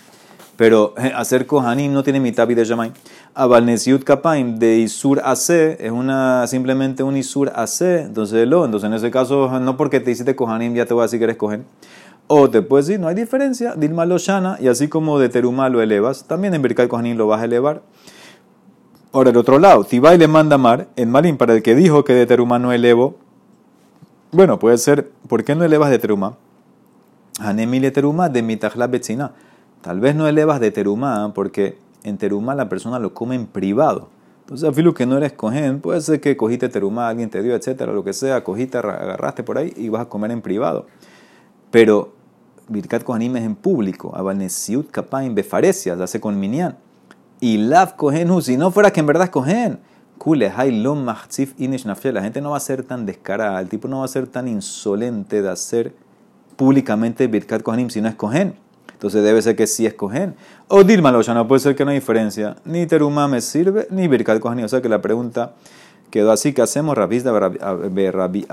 Pero 0.56 0.92
eh, 0.98 1.10
hacer 1.16 1.46
kohanim 1.46 1.92
no 1.92 2.02
tiene 2.02 2.20
mitad 2.20 2.46
de 2.46 2.64
shama. 2.64 2.90
Abalnesiut 3.34 4.04
kapaim 4.04 4.58
de 4.58 4.78
isur 4.78 5.20
ase 5.24 5.78
es 5.80 5.90
una, 5.90 6.46
simplemente 6.46 7.02
un 7.02 7.16
isur 7.16 7.50
ase. 7.54 8.02
Entonces 8.02 8.46
lo, 8.46 8.64
entonces 8.64 8.86
en 8.86 8.94
ese 8.94 9.10
caso 9.10 9.58
no 9.58 9.76
porque 9.76 10.00
te 10.00 10.10
hiciste 10.10 10.36
kohanim 10.36 10.74
ya 10.74 10.84
te 10.84 10.92
voy 10.92 11.00
a 11.00 11.04
decir 11.04 11.18
que 11.18 11.24
eres 11.24 11.36
cogen. 11.36 11.64
O 12.26 12.48
te 12.48 12.62
puedes 12.62 12.86
decir, 12.86 13.00
no 13.00 13.08
hay 13.08 13.14
diferencia, 13.14 13.74
Dilma 13.74 14.06
lo 14.06 14.18
shana, 14.18 14.56
y 14.60 14.68
así 14.68 14.88
como 14.88 15.18
de 15.18 15.28
teruma 15.28 15.68
lo 15.68 15.82
elevas, 15.82 16.24
también 16.24 16.54
en 16.54 16.62
Birkat 16.62 16.88
Kohanim 16.88 17.16
lo 17.16 17.26
vas 17.26 17.42
a 17.42 17.44
elevar. 17.44 17.82
Ahora, 19.12 19.30
el 19.30 19.36
otro 19.36 19.58
lado, 19.58 19.84
Tibai 19.84 20.16
le 20.16 20.28
manda 20.28 20.56
mar, 20.56 20.88
en 20.96 21.10
Malin, 21.10 21.36
para 21.36 21.54
el 21.54 21.62
que 21.62 21.74
dijo 21.74 22.04
que 22.04 22.14
de 22.14 22.24
teruma 22.24 22.58
no 22.58 22.72
elevo, 22.72 23.16
bueno, 24.30 24.58
puede 24.58 24.78
ser, 24.78 25.10
¿por 25.28 25.44
qué 25.44 25.54
no 25.54 25.62
elevas 25.62 25.90
de 25.90 25.98
teruma? 25.98 26.38
Hanemile 27.38 27.90
teruma 27.90 28.30
de 28.30 28.42
mitahla 28.42 28.86
betzina. 28.86 29.32
Tal 29.82 30.00
vez 30.00 30.14
no 30.14 30.26
elevas 30.26 30.58
de 30.58 30.70
teruma, 30.70 31.32
porque 31.34 31.76
en 32.02 32.16
teruma 32.16 32.54
la 32.54 32.70
persona 32.70 32.98
lo 32.98 33.12
come 33.12 33.34
en 33.34 33.46
privado. 33.46 34.08
Entonces, 34.40 34.66
afilo 34.66 34.94
que 34.94 35.04
no 35.04 35.18
eres 35.18 35.34
cogen, 35.34 35.80
puede 35.80 36.00
ser 36.00 36.22
que 36.22 36.36
cogiste 36.38 36.70
teruma, 36.70 37.08
alguien 37.08 37.28
te 37.28 37.42
dio, 37.42 37.54
etcétera, 37.54 37.92
lo 37.92 38.02
que 38.04 38.14
sea, 38.14 38.42
cogiste, 38.42 38.78
agarraste 38.78 39.42
por 39.42 39.58
ahí 39.58 39.74
y 39.76 39.90
vas 39.90 40.00
a 40.00 40.04
comer 40.06 40.30
en 40.30 40.40
privado. 40.40 40.86
Pero 41.72 42.12
Birkat 42.68 43.02
Kohanim 43.02 43.36
es 43.36 43.42
en 43.42 43.56
público. 43.56 44.12
Abanesiut 44.14 44.90
Kapaim 44.92 45.34
Befaresias, 45.34 45.98
hace 46.00 46.20
con 46.20 46.38
Minyan. 46.38 46.76
Y 47.40 47.56
Lav 47.56 47.96
Kohenu, 47.96 48.40
si 48.40 48.56
no 48.56 48.70
fuera 48.70 48.92
que 48.92 49.00
en 49.00 49.06
verdad 49.06 49.24
es 49.24 49.30
Kohen. 49.30 49.80
La 50.24 52.22
gente 52.22 52.40
no 52.40 52.50
va 52.50 52.56
a 52.56 52.60
ser 52.60 52.84
tan 52.84 53.06
descarada, 53.06 53.58
el 53.58 53.68
tipo 53.68 53.88
no 53.88 53.98
va 53.98 54.04
a 54.04 54.08
ser 54.08 54.28
tan 54.28 54.46
insolente 54.46 55.42
de 55.42 55.50
hacer 55.50 55.94
públicamente 56.54 57.26
Birkat 57.26 57.62
Kohanim 57.62 57.90
si 57.90 58.00
no 58.00 58.08
es 58.08 58.14
Kohen. 58.14 58.54
Entonces 58.92 59.24
debe 59.24 59.42
ser 59.42 59.56
que 59.56 59.66
sí 59.66 59.84
es. 59.84 59.96
O 60.68 60.84
Dilma 60.84 61.20
ya 61.22 61.34
no 61.34 61.48
puede 61.48 61.58
ser 61.58 61.74
que 61.74 61.84
no 61.84 61.90
hay 61.90 61.96
diferencia. 61.96 62.54
Ni 62.64 62.86
Teruma 62.86 63.26
me 63.26 63.40
sirve, 63.40 63.88
ni 63.90 64.06
Birkat 64.06 64.38
Kohanim. 64.38 64.66
O 64.66 64.68
sea 64.68 64.80
que 64.80 64.88
la 64.88 65.02
pregunta 65.02 65.54
quedó 66.10 66.30
así. 66.30 66.52
¿Qué 66.52 66.62
hacemos? 66.62 66.96
Rabizda 66.96 67.32
Rabbi 67.32 68.46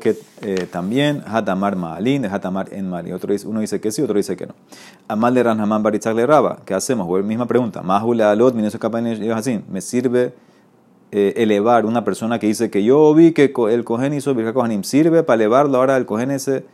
Que 0.00 0.16
eh, 0.42 0.68
también, 0.70 1.22
Hatamar 1.26 1.74
Maalin, 1.74 2.22
de 2.22 2.28
Hatamar 2.28 2.72
en 2.72 2.88
Mali. 2.88 3.12
Otro 3.12 3.32
dice, 3.32 3.48
uno 3.48 3.60
dice 3.60 3.80
que 3.80 3.90
sí, 3.90 4.02
otro 4.02 4.16
dice 4.16 4.36
que 4.36 4.46
no. 4.46 4.54
Amal 5.08 5.34
de 5.34 5.42
Ranhaman 5.42 5.82
le 5.82 6.26
Raba, 6.26 6.58
¿qué 6.64 6.74
hacemos? 6.74 7.08
misma 7.24 7.46
pregunta. 7.46 7.82
Mahule 7.82 8.22
Alot, 8.22 8.54
así. 9.34 9.60
¿Me 9.68 9.80
sirve 9.80 10.32
eh, 11.10 11.34
elevar 11.36 11.86
una 11.86 12.04
persona 12.04 12.38
que 12.38 12.46
dice 12.46 12.70
que 12.70 12.84
yo 12.84 13.12
vi 13.14 13.32
que 13.32 13.52
el 13.70 13.84
cohen 13.84 14.14
hizo 14.14 14.32
Birka 14.34 14.52
Kohanim? 14.52 14.84
¿Sirve 14.84 15.24
para 15.24 15.34
elevarlo 15.36 15.78
ahora 15.78 15.96
el 15.96 16.06
cohen 16.06 16.30
ese 16.30 16.64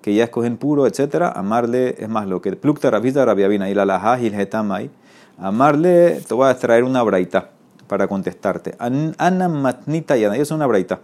que 0.00 0.14
ya 0.14 0.24
es 0.24 0.30
cohen 0.30 0.58
puro, 0.58 0.86
etcétera? 0.86 1.32
Amarle 1.32 1.96
es 1.98 2.08
más 2.08 2.28
lo 2.28 2.40
que 2.40 2.52
Plukta 2.52 2.90
Rafista 2.90 3.24
Rabiavina 3.24 3.68
y 3.68 3.74
la 3.74 3.84
Lahajil 3.84 4.34
Hetamai. 4.34 4.90
Amarle, 5.38 6.20
te 6.26 6.34
voy 6.34 6.46
a 6.46 6.52
extraer 6.52 6.84
una 6.84 7.02
braita 7.02 7.50
para 7.88 8.06
contestarte. 8.06 8.76
Anna 8.78 9.48
Matnita 9.48 10.16
Yana, 10.16 10.36
es 10.36 10.50
una 10.52 10.66
braita. 10.66 11.00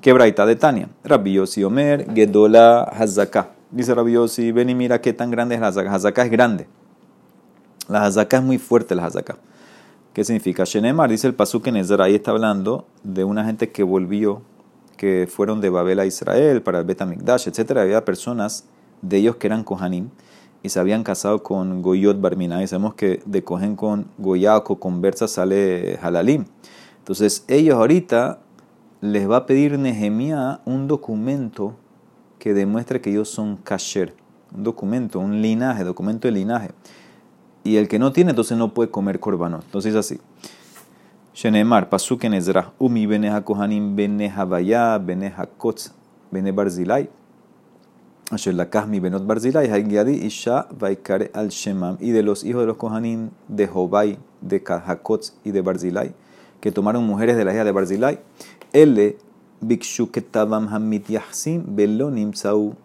¿Qué 0.00 0.12
braita 0.12 0.46
de 0.46 0.54
Tania? 0.54 0.88
Rabbi 1.02 1.32
Yossi 1.32 1.64
Omer, 1.64 2.06
Gedola 2.14 2.84
Hazaka. 2.84 3.50
Dice 3.72 3.92
Rabbi 3.92 4.12
Yossi, 4.12 4.52
ven 4.52 4.70
y 4.70 4.74
mira 4.76 5.00
qué 5.00 5.12
tan 5.12 5.28
grande 5.28 5.56
es 5.56 5.60
la 5.60 5.68
Hazaka. 5.68 5.92
Hazaka 5.92 6.24
es 6.24 6.30
grande. 6.30 6.68
La 7.88 8.04
Hazaka 8.04 8.36
es 8.36 8.42
muy 8.44 8.58
fuerte, 8.58 8.94
la 8.94 9.06
Hazaka. 9.06 9.38
¿Qué 10.12 10.22
significa? 10.22 10.62
Shenemar, 10.62 11.10
dice 11.10 11.26
el 11.26 11.34
Pasuk 11.34 11.66
en 11.66 11.78
Ezra, 11.78 12.04
ahí 12.04 12.14
está 12.14 12.30
hablando 12.30 12.86
de 13.02 13.24
una 13.24 13.44
gente 13.44 13.72
que 13.72 13.82
volvió, 13.82 14.42
que 14.96 15.28
fueron 15.28 15.60
de 15.60 15.68
Babel 15.68 15.98
a 15.98 16.06
Israel 16.06 16.62
para 16.62 16.78
el 16.78 16.84
Betamikdash, 16.84 17.48
etc. 17.48 17.78
Había 17.78 18.04
personas 18.04 18.66
de 19.02 19.16
ellos 19.16 19.34
que 19.34 19.48
eran 19.48 19.64
Kohanim 19.64 20.10
y 20.62 20.68
se 20.68 20.78
habían 20.78 21.02
casado 21.02 21.42
con 21.42 21.82
Goyot 21.82 22.20
Barmina. 22.20 22.62
Y 22.62 22.68
sabemos 22.68 22.94
que 22.94 23.20
de 23.26 23.42
Kohen 23.42 23.74
con 23.74 24.06
Goyak 24.18 24.70
o 24.70 24.78
con 24.78 25.00
Berza 25.00 25.26
sale 25.26 25.98
Halalim. 26.00 26.44
Entonces 26.98 27.44
ellos 27.48 27.74
ahorita 27.74 28.38
les 29.00 29.30
va 29.30 29.36
a 29.36 29.46
pedir 29.46 29.78
Nehemia 29.78 30.60
un 30.64 30.88
documento 30.88 31.76
que 32.38 32.52
demuestre 32.52 33.00
que 33.00 33.10
ellos 33.10 33.28
son 33.28 33.56
kasher. 33.56 34.14
Un 34.54 34.64
documento, 34.64 35.20
un 35.20 35.40
linaje, 35.40 35.84
documento 35.84 36.26
de 36.26 36.32
linaje. 36.32 36.70
Y 37.62 37.76
el 37.76 37.86
que 37.86 37.98
no 37.98 38.12
tiene, 38.12 38.30
entonces 38.30 38.56
no 38.56 38.74
puede 38.74 38.90
comer 38.90 39.20
korbanot. 39.20 39.62
Entonces 39.64 39.94
así. 39.94 40.18
Shenemar, 41.34 41.88
pasuk 41.88 42.24
en 42.24 42.34
Ezra, 42.34 42.72
umi 42.78 43.06
beneja 43.06 43.44
kohanim 43.44 43.94
beneja 43.94 44.44
vaya, 44.44 44.98
beneja 44.98 45.46
kotz, 45.46 45.92
bene 46.32 46.50
barzilai. 46.50 47.08
Asher 48.30 48.54
lakahmi 48.54 48.98
benot 48.98 49.24
barzilai, 49.24 49.68
haigadi 49.68 50.26
isha 50.26 50.66
vaikare 50.76 51.30
al 51.34 51.50
shemam. 51.50 51.96
Y 52.00 52.10
de 52.10 52.24
los 52.24 52.42
hijos 52.42 52.62
de 52.62 52.66
los 52.66 52.76
kohanim 52.76 53.30
de 53.46 53.68
Jobai, 53.68 54.18
de 54.40 54.62
Hakotz 54.66 55.34
y 55.44 55.52
de 55.52 55.62
Barzilai, 55.62 56.14
que 56.60 56.72
tomaron 56.72 57.06
mujeres 57.06 57.36
de 57.36 57.44
la 57.44 57.54
hija 57.54 57.64
de 57.64 57.72
Barzilai 57.72 58.18
Ele 58.72 59.16
bikshu 59.60 60.10
ketabam 60.10 60.68
hamit 60.68 61.08
yahsim 61.08 61.64
belonim 61.76 62.34
sau 62.34 62.76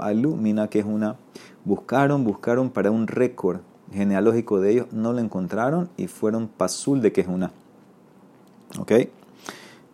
alu 0.00 0.36
mina 0.36 0.68
que 0.68 0.80
es 0.80 0.84
una 0.84 1.16
buscaron 1.64 2.24
buscaron 2.24 2.70
para 2.70 2.90
un 2.90 3.06
récord 3.06 3.60
genealógico 3.92 4.60
de 4.60 4.72
ellos 4.72 4.92
no 4.92 5.12
lo 5.12 5.20
encontraron 5.20 5.88
y 5.96 6.06
fueron 6.06 6.48
pasul 6.48 7.00
de 7.02 7.12
que 7.12 7.22
es 7.22 7.28
una 7.28 7.50
ok. 8.78 8.92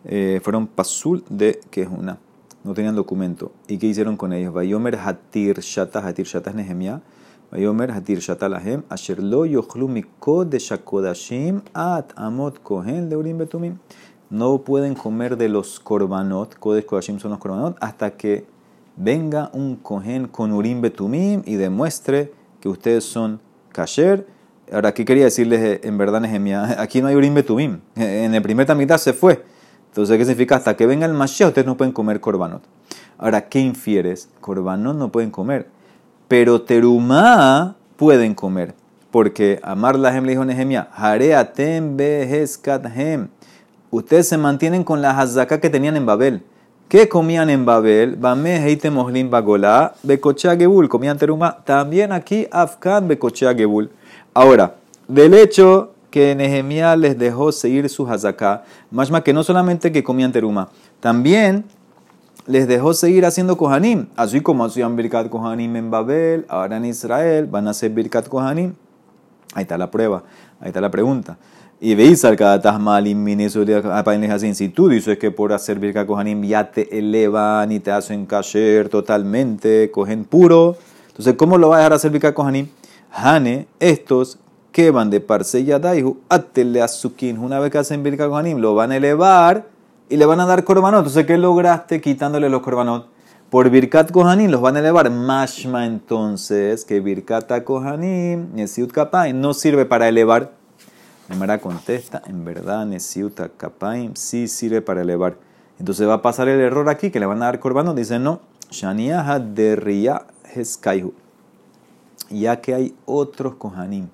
Eh, 0.05 0.39
fueron 0.43 0.67
pasul 0.67 1.23
de 1.29 1.59
que 1.71 1.81
es 1.81 1.89
una 1.89 2.19
no 2.63 2.73
tenían 2.73 2.95
documento. 2.95 3.53
Y 3.67 3.77
qué 3.77 3.87
hicieron 3.87 4.17
con 4.17 4.33
ellos 4.33 4.53
vayomer 4.53 4.95
hatir 4.97 5.61
shata 5.61 6.05
hatir 6.05 6.25
shata 6.25 6.49
es 6.49 6.55
nehemia 6.55 7.01
vayomer 7.51 7.91
hatir 7.91 8.19
shata 8.19 8.49
lahem 8.49 8.83
asher 8.89 9.23
lo 9.23 9.45
yochlu 9.45 9.87
mikod 9.87 10.47
de 10.47 10.59
shakodashim 10.59 11.61
at 11.73 12.11
amot 12.15 12.59
kohen 12.61 13.09
leurim 13.09 13.37
betumim 13.37 13.77
no 14.29 14.59
pueden 14.59 14.95
comer 14.95 15.37
de 15.37 15.49
los 15.49 15.79
korbanot, 15.79 16.55
Kodesh 16.59 16.85
Kodashim 16.85 17.19
son 17.19 17.31
los 17.31 17.39
korbanot, 17.39 17.77
hasta 17.79 18.11
que 18.11 18.45
venga 18.95 19.49
un 19.53 19.77
cohen 19.77 20.27
con 20.27 20.51
Urim 20.51 20.81
Betumim 20.81 21.43
y 21.45 21.55
demuestre 21.55 22.33
que 22.59 22.67
ustedes 22.67 23.05
son 23.05 23.39
kasher. 23.71 24.27
Ahora, 24.71 24.93
¿qué 24.93 25.05
quería 25.05 25.25
decirles 25.25 25.79
en 25.83 25.97
verdad, 25.97 26.19
Nehemia? 26.19 26.81
Aquí 26.81 27.01
no 27.01 27.07
hay 27.07 27.15
Urim 27.15 27.33
Betumim. 27.35 27.79
En 27.95 28.33
el 28.33 28.41
primer 28.41 28.75
mitad 28.75 28.97
se 28.97 29.13
fue. 29.13 29.43
Entonces, 29.89 30.17
¿qué 30.17 30.25
significa? 30.25 30.57
Hasta 30.57 30.75
que 30.75 30.85
venga 30.85 31.05
el 31.05 31.13
Mashiach, 31.13 31.49
ustedes 31.49 31.65
no 31.65 31.77
pueden 31.77 31.93
comer 31.93 32.19
korbanot. 32.19 32.63
Ahora, 33.17 33.47
¿qué 33.47 33.59
infieres? 33.59 34.29
Korbanot 34.41 34.95
no 34.95 35.11
pueden 35.11 35.31
comer. 35.31 35.69
Pero 36.27 36.61
terumá 36.61 37.75
pueden 37.95 38.35
comer. 38.35 38.75
Porque 39.09 39.59
Amar 39.63 39.97
Lahem 39.97 40.25
le 40.25 40.31
dijo 40.31 40.43
Nehemia, 40.43 40.89
Hareatem 40.93 41.95
beheskathem 41.95 43.29
ustedes 43.91 44.27
se 44.27 44.37
mantienen 44.37 44.83
con 44.83 45.01
la 45.01 45.11
hazaká 45.19 45.59
que 45.59 45.69
tenían 45.69 45.95
en 45.95 46.05
Babel. 46.05 46.43
¿Qué 46.87 47.09
comían 47.09 47.49
en 47.49 47.65
Babel? 47.65 48.15
Bame 48.15 48.63
heite 48.63 48.89
mohlin 48.89 49.29
bagolá, 49.29 49.95
becochea 50.03 50.55
gebul, 50.55 50.87
comían 50.87 51.17
teruma. 51.17 51.57
También 51.65 52.13
aquí 52.13 52.47
afkan 52.49 53.07
becochea 53.07 53.53
gebul. 53.53 53.89
Ahora, 54.33 54.75
del 55.07 55.33
hecho 55.33 55.93
que 56.09 56.33
Nehemia 56.33 56.95
les 56.95 57.17
dejó 57.17 57.51
seguir 57.51 57.89
su 57.89 58.07
hazaká, 58.07 58.63
más 58.89 59.11
que 59.21 59.33
no 59.33 59.43
solamente 59.43 59.91
que 59.91 60.03
comían 60.03 60.31
teruma, 60.31 60.69
también 61.01 61.65
les 62.45 62.67
dejó 62.67 62.93
seguir 62.93 63.25
haciendo 63.25 63.57
kohanim, 63.57 64.07
así 64.15 64.39
como 64.39 64.63
hacían 64.63 64.95
birkat 64.95 65.29
kohanim 65.29 65.75
en 65.75 65.91
Babel, 65.91 66.45
ahora 66.47 66.77
en 66.77 66.85
Israel 66.85 67.45
van 67.47 67.67
a 67.67 67.71
hacer 67.71 67.91
birkat 67.91 68.29
kohanim. 68.29 68.73
Ahí 69.53 69.63
está 69.63 69.77
la 69.77 69.91
prueba, 69.91 70.23
ahí 70.61 70.67
está 70.69 70.79
la 70.79 70.89
pregunta. 70.89 71.37
Y 71.79 71.93
veis 71.93 72.25
al. 72.25 72.37
Si 74.55 74.69
tú 74.69 74.89
dices 74.89 75.17
que 75.19 75.31
por 75.31 75.53
hacer 75.53 75.79
Birka 75.79 76.07
Kohanim 76.07 76.43
ya 76.43 76.71
te 76.71 76.97
elevan 76.97 77.71
y 77.71 77.79
te 77.79 77.91
hacen 77.91 78.25
kasher 78.25 78.89
totalmente, 78.89 79.91
cogen 79.91 80.25
puro, 80.25 80.75
entonces, 81.09 81.35
¿cómo 81.35 81.57
lo 81.57 81.69
va 81.69 81.77
a 81.77 81.79
dejar 81.79 81.93
hacer 81.93 82.11
Birka 82.11 82.33
Kohanim? 82.33 82.67
Hane, 83.11 83.67
estos 83.79 84.37
que 84.71 84.91
van 84.91 85.09
de 85.09 85.19
Parse 85.19 85.63
Yadaihu, 85.63 86.17
atele 86.29 86.81
azukin, 86.81 87.39
una 87.39 87.59
vez 87.59 87.71
que 87.71 87.79
hacen 87.79 88.03
Birka 88.03 88.27
Kohanim, 88.27 88.59
lo 88.59 88.75
van 88.75 88.91
a 88.91 88.97
elevar 88.97 89.65
y 90.09 90.17
le 90.17 90.25
van 90.25 90.39
a 90.39 90.45
dar 90.45 90.63
korbanot. 90.63 90.99
Entonces, 90.99 91.25
¿qué 91.25 91.37
lograste 91.37 92.01
quitándole 92.01 92.49
los 92.49 92.61
korbanot? 92.61 93.07
Por 93.49 93.69
Birkat 93.69 94.11
Kohanim 94.11 94.51
los 94.51 94.61
van 94.61 94.75
a 94.75 94.79
elevar. 94.79 95.09
Mashma 95.09 95.85
entonces, 95.85 96.85
que 96.85 96.99
Birkat 96.99 97.63
Kohanim, 97.63 98.55
Yesiut 98.55 98.91
Kapai, 98.91 99.33
no 99.33 99.53
sirve 99.53 99.85
para 99.85 100.07
elevar 100.09 100.56
Nemara 101.29 101.59
contesta, 101.59 102.21
en 102.25 102.45
verdad, 102.45 102.85
Nesiuta 102.85 103.49
Kapaim 103.49 104.15
sí 104.15 104.47
sirve 104.47 104.81
para 104.81 105.01
elevar. 105.01 105.37
Entonces 105.79 106.07
va 106.07 106.15
a 106.15 106.21
pasar 106.21 106.47
el 106.47 106.59
error 106.59 106.89
aquí, 106.89 107.11
que 107.11 107.19
le 107.19 107.25
van 107.25 107.41
a 107.43 107.45
dar 107.45 107.59
corbano. 107.59 107.93
Dice, 107.93 108.17
no, 108.19 108.41
Shaniaha 108.71 109.39
de 109.39 110.21
Heskaihu. 110.55 111.13
Ya 112.29 112.61
que 112.61 112.73
hay 112.73 112.95
otros 113.05 113.55
Kohanim 113.55 114.09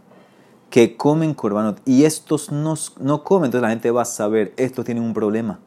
que 0.73 0.97
comen 0.97 1.35
korbanot 1.35 1.79
y 1.85 2.03
estos 2.03 2.51
no, 2.51 2.73
no 2.99 3.23
comen, 3.23 3.45
entonces 3.45 3.61
la 3.61 3.69
gente 3.69 3.91
va 3.91 4.01
a 4.01 4.05
saber, 4.05 4.53
estos 4.57 4.83
tienen 4.83 5.03
un 5.03 5.13
problema. 5.13 5.59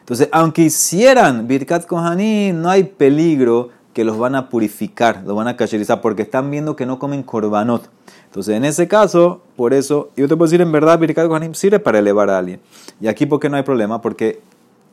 Entonces, 0.00 0.30
aunque 0.32 0.62
hicieran 0.62 1.46
Birkat 1.46 1.84
Kohanim, 1.84 2.62
no 2.62 2.70
hay 2.70 2.84
peligro 2.84 3.68
que 3.92 4.04
los 4.04 4.16
van 4.16 4.34
a 4.34 4.48
purificar, 4.48 5.22
los 5.26 5.36
van 5.36 5.48
a 5.48 5.56
cacherizar, 5.58 6.00
porque 6.00 6.22
están 6.22 6.50
viendo 6.50 6.76
que 6.76 6.86
no 6.86 6.98
comen 6.98 7.22
korbanot. 7.22 7.90
Entonces, 8.34 8.56
en 8.56 8.64
ese 8.64 8.88
caso, 8.88 9.42
por 9.54 9.72
eso, 9.72 10.10
yo 10.16 10.26
te 10.26 10.36
puedo 10.36 10.50
decir, 10.50 10.60
en 10.60 10.72
verdad, 10.72 10.98
Birkat 10.98 11.28
Kohanim 11.28 11.54
sirve 11.54 11.78
para 11.78 12.00
elevar 12.00 12.28
a 12.30 12.38
alguien. 12.38 12.58
Y 13.00 13.06
aquí, 13.06 13.26
¿por 13.26 13.38
qué 13.38 13.48
no 13.48 13.56
hay 13.56 13.62
problema? 13.62 14.02
Porque 14.02 14.40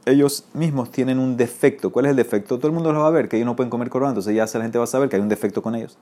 ellos 0.06 0.46
mismos 0.54 0.92
tienen 0.92 1.18
un 1.18 1.38
defecto. 1.38 1.92
¿Cuál 1.92 2.06
es 2.06 2.12
el 2.12 2.18
defecto? 2.18 2.58
Todo 2.60 2.68
el 2.68 2.74
mundo 2.76 2.94
lo 2.94 3.00
va 3.00 3.08
a 3.08 3.10
ver, 3.10 3.28
que 3.28 3.38
ellos 3.38 3.48
no 3.48 3.56
pueden 3.56 3.72
comer 3.72 3.90
korbanot, 3.90 4.12
entonces 4.12 4.36
ya 4.36 4.46
la 4.46 4.64
gente 4.64 4.78
va 4.78 4.84
a 4.84 4.88
saber 4.88 5.10
que 5.10 5.16
hay 5.16 5.24
un 5.24 5.28
defecto 5.28 5.64
con 5.64 5.74
ellos. 5.74 5.98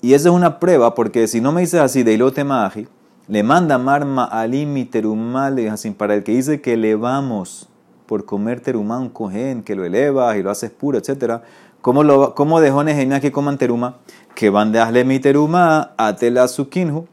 Y 0.00 0.14
esa 0.14 0.30
es 0.30 0.34
una 0.34 0.58
prueba, 0.58 0.94
porque 0.94 1.28
si 1.28 1.42
no 1.42 1.52
me 1.52 1.60
dices 1.60 1.78
así, 1.78 2.04
de 2.04 2.14
ilote 2.14 2.42
magi, 2.42 2.88
le 3.28 3.42
manda 3.42 3.76
marma 3.76 4.24
alimi 4.24 4.86
terumá, 4.86 5.50
le 5.50 5.68
así, 5.68 5.90
para 5.90 6.14
el 6.14 6.22
que 6.22 6.32
dice 6.32 6.62
que 6.62 6.72
elevamos 6.72 7.68
por 8.06 8.24
comer 8.24 8.60
terumá 8.60 8.98
un 8.98 9.10
cohen, 9.10 9.62
que 9.62 9.74
lo 9.74 9.84
elevas 9.84 10.38
y 10.38 10.42
lo 10.42 10.50
haces 10.50 10.70
puro, 10.70 10.96
etcétera 10.96 11.42
¿Cómo, 11.82 12.04
lo, 12.04 12.36
cómo 12.36 12.60
dejó 12.60 12.84
Nehemia 12.84 13.18
que 13.18 13.32
coman 13.32 13.58
teruma? 13.58 13.96
Que 14.36 14.50
van 14.50 14.70
de 14.70 14.78
asle 14.78 15.04
mi 15.04 15.18
teruma 15.18 15.90
a 15.96 16.14
tela 16.14 16.46
sukinhu. 16.46 17.06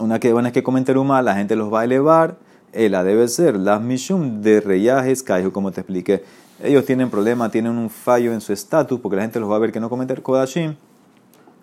Una 0.00 0.18
que 0.18 0.32
van 0.32 0.46
es 0.46 0.52
que 0.52 0.64
comen 0.64 0.84
teruma, 0.84 1.22
la 1.22 1.36
gente 1.36 1.54
los 1.54 1.72
va 1.72 1.82
a 1.82 1.84
elevar. 1.84 2.38
Ella 2.72 3.04
debe 3.04 3.28
ser 3.28 3.56
las 3.56 3.80
mishum 3.80 4.42
de 4.42 4.60
reyajes 4.60 5.22
caijo, 5.22 5.52
como 5.52 5.70
te 5.70 5.82
expliqué. 5.82 6.24
Ellos 6.60 6.84
tienen 6.86 7.08
problema, 7.08 7.52
tienen 7.52 7.78
un 7.78 7.88
fallo 7.88 8.32
en 8.32 8.40
su 8.40 8.52
estatus, 8.52 8.98
porque 8.98 9.14
la 9.14 9.22
gente 9.22 9.38
los 9.38 9.48
va 9.48 9.54
a 9.54 9.60
ver 9.60 9.70
que 9.70 9.78
no 9.78 9.88
comen 9.88 10.08
kodashim. 10.08 10.74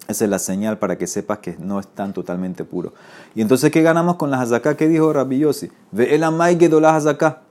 Esa 0.08 0.23
es 0.23 0.30
la 0.30 0.39
señal 0.39 0.78
para 0.78 0.97
que 0.97 1.08
sepas 1.08 1.39
que 1.39 1.58
no 1.60 1.82
están 1.82 2.13
totalmente 2.13 2.63
puros. 2.63 2.93
Y 3.34 3.41
entonces, 3.41 3.71
¿qué 3.71 3.82
ganamos 3.82 4.15
con 4.15 4.32
las 4.32 4.39
hazaká? 4.39 4.78
¿Qué 4.78 4.88
dijo 4.88 5.12
Rabbi 5.12 5.39
Yossi? 5.39 5.69
Ve 5.91 6.15
el 6.15 6.23
amay 6.23 6.58
las 6.58 6.93
hazaká. 6.93 7.41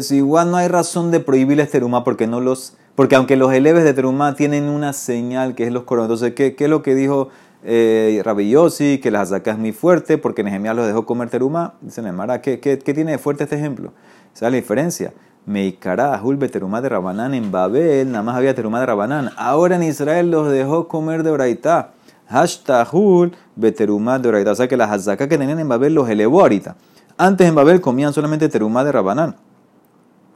Si 0.00 0.16
igual 0.16 0.52
no 0.52 0.58
hay 0.58 0.68
razón 0.68 1.10
de 1.10 1.18
prohibirles 1.18 1.70
teruma 1.70 2.04
porque 2.04 2.28
no 2.28 2.40
los 2.40 2.74
porque 2.94 3.16
aunque 3.16 3.36
los 3.36 3.52
eleves 3.52 3.84
de 3.84 3.94
Terumá 3.94 4.34
tienen 4.34 4.64
una 4.64 4.92
señal 4.92 5.54
que 5.54 5.64
es 5.64 5.72
los 5.72 5.84
coros, 5.84 6.04
entonces, 6.04 6.34
¿qué, 6.34 6.54
¿qué, 6.54 6.64
es 6.64 6.70
lo 6.70 6.82
que 6.82 6.94
dijo 6.94 7.30
eh, 7.64 8.20
Rabbi 8.24 8.50
Yossi? 8.50 8.98
Que 8.98 9.10
las 9.10 9.32
azacas 9.32 9.54
es 9.54 9.60
muy 9.60 9.72
fuerte 9.72 10.18
porque 10.18 10.42
Nehemiah 10.42 10.74
los 10.74 10.86
dejó 10.86 11.06
comer 11.06 11.30
Terumá. 11.30 11.74
Dice 11.80 12.02
Nemara, 12.02 12.42
¿qué, 12.42 12.60
¿qué, 12.60 12.78
qué, 12.78 12.94
tiene 12.94 13.12
de 13.12 13.18
fuerte 13.18 13.44
este 13.44 13.56
ejemplo? 13.56 13.92
¿Sabes 14.34 14.52
la 14.52 14.56
diferencia? 14.56 15.12
Meikará, 15.46 16.20
Hulbe 16.22 16.48
Terumá 16.48 16.80
de 16.80 16.88
Rabanán 16.88 17.34
en 17.34 17.50
Babel, 17.50 18.10
nada 18.10 18.22
más 18.22 18.36
había 18.36 18.54
Terumá 18.54 18.78
de 18.80 18.86
Rabanán. 18.86 19.30
Ahora 19.36 19.76
en 19.76 19.82
Israel 19.82 20.30
los 20.30 20.50
dejó 20.50 20.86
comer 20.86 21.22
de 21.22 21.30
Oraitá. 21.30 21.92
Hashtahul 22.28 23.32
Beterumá 23.56 24.18
de 24.18 24.28
Oraitá. 24.28 24.52
O 24.52 24.54
sea 24.54 24.68
que 24.68 24.76
las 24.76 24.90
azacas 24.90 25.28
que 25.28 25.38
tenían 25.38 25.58
en 25.58 25.68
Babel 25.68 25.94
los 25.94 26.08
elevó 26.08 26.42
ahorita. 26.42 26.76
Antes 27.18 27.48
en 27.48 27.54
Babel 27.54 27.80
comían 27.80 28.12
solamente 28.12 28.48
Terumá 28.48 28.84
de 28.84 28.92
Rabanán. 28.92 29.36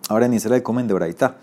Ahora 0.08 0.26
en 0.26 0.34
Israel 0.34 0.62
comen 0.62 0.88
de 0.88 0.94
Oraitá. 0.94 1.36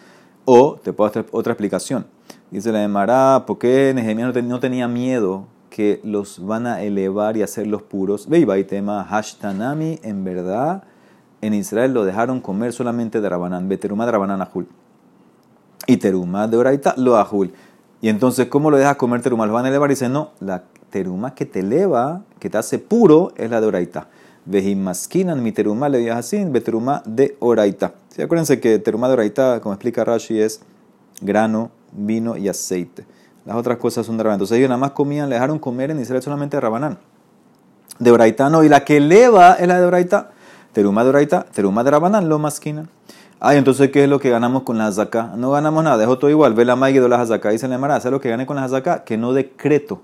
O, 0.46 0.78
te 0.84 0.92
puedo 0.92 1.10
hacer 1.10 1.26
otra 1.32 1.54
explicación. 1.54 2.06
Dice 2.52 2.72
la 2.72 2.84
Emara, 2.84 3.46
¿por 3.48 3.58
qué 3.58 3.94
Nehemías 3.96 4.36
no, 4.44 4.60
tenía 4.60 4.88
miedo 4.88 5.48
que 5.70 6.02
los 6.04 6.46
van 6.46 6.68
a 6.68 6.82
elevar 6.84 7.38
y 7.38 7.42
hacerlos 7.42 7.82
puros? 7.82 8.28
Ve 8.28 8.40
y 8.40 8.64
tema 8.64 9.04
Hashtanami, 9.06 10.00
en 10.04 10.24
verdad, 10.24 10.84
en 11.42 11.54
Israel 11.54 11.94
lo 11.94 12.06
dejaron 12.06 12.42
comer 12.42 12.74
solamente 12.74 13.22
de 13.22 13.30
Rabanán, 13.30 13.70
Beterumá 13.70 14.06
de 14.06 14.12
Rabanán 14.12 14.42
Ajul. 14.42 14.68
Y 15.88 15.98
Terumá 15.98 16.48
de 16.48 16.58
Oraita 16.58 16.94
lo 16.98 17.18
Ajul. 17.18 17.54
Y 18.02 18.10
entonces, 18.10 18.48
¿cómo 18.48 18.70
lo 18.70 18.78
dejas 18.78 18.98
comer 18.98 19.22
Terumá? 19.22 19.46
¿Lo 19.46 19.54
van 19.54 19.66
a 19.66 19.70
elevar? 19.70 19.90
Y 19.90 19.94
dice, 19.94 20.10
no, 20.10 20.32
la 20.40 20.64
Terumá 20.90 21.34
que 21.34 21.46
te 21.46 21.62
eleva, 21.62 22.22
que 22.40 22.50
te 22.50 22.58
hace 22.58 22.80
puro, 22.80 23.32
es 23.36 23.50
la 23.50 23.62
de 23.62 23.68
Oraita. 23.68 24.08
Vejimaskinan 24.46 25.42
mi 25.42 25.52
terumá 25.52 25.88
le 25.90 26.12
así, 26.12 26.44
beterumá 26.46 27.02
de 27.06 27.38
oraita. 27.40 27.94
¿Sí? 28.10 28.22
Acuérdense 28.22 28.60
que 28.60 28.80
terumá 28.80 29.08
de 29.08 29.14
oraita, 29.14 29.62
como 29.62 29.74
explica 29.74 30.04
Rashi, 30.04 30.40
es 30.40 30.62
grano, 31.22 31.72
vino 31.92 32.36
y 32.38 32.50
aceite. 32.50 33.06
Las 33.46 33.56
otras 33.56 33.78
cosas 33.78 34.06
son 34.06 34.18
de 34.18 34.24
rabanán. 34.24 34.38
Entonces 34.38 34.58
ellos 34.58 34.70
nada 34.70 34.80
más 34.80 34.92
comían, 34.92 35.30
le 35.30 35.36
dejaron 35.36 35.60
comer 35.60 35.92
en 35.92 36.00
Israel 36.00 36.22
solamente 36.22 36.58
de 36.58 36.62
rabanán. 36.62 36.98
De 38.00 38.12
oraita 38.12 38.50
no, 38.50 38.64
y 38.64 38.70
la 38.70 38.84
que 38.84 38.98
eleva 38.98 39.54
es 39.54 39.68
la 39.68 39.80
de 39.80 39.86
oraita. 39.86 40.32
Terumá 40.74 41.04
de 41.04 41.10
oraita, 41.10 41.46
terumá 41.54 41.84
de 41.84 41.92
rabanán, 41.92 42.30
lo 42.30 42.40
masquinan. 42.40 42.90
Ay, 43.40 43.58
entonces, 43.58 43.92
¿qué 43.92 44.06
es 44.06 44.10
lo 44.10 44.20
que 44.20 44.30
ganamos 44.30 44.64
con 44.64 44.78
la 44.78 44.90
zaká? 44.92 45.34
No 45.36 45.52
ganamos 45.52 45.84
nada, 45.84 45.98
dejo 45.98 46.18
todo 46.18 46.30
igual. 46.30 46.54
Ve 46.54 46.64
la 46.64 46.78
maíz 46.78 47.02
de 47.02 47.10
la 47.10 47.26
zaká. 47.26 47.50
Dice 47.50 47.68
la 47.68 47.76
Emara, 47.76 48.00
¿sabes 48.00 48.14
lo 48.14 48.22
que 48.22 48.30
gané 48.30 48.46
con 48.46 48.56
la 48.56 48.68
zaká? 48.70 49.04
Que 49.04 49.18
no 49.18 49.34
decreto, 49.34 50.02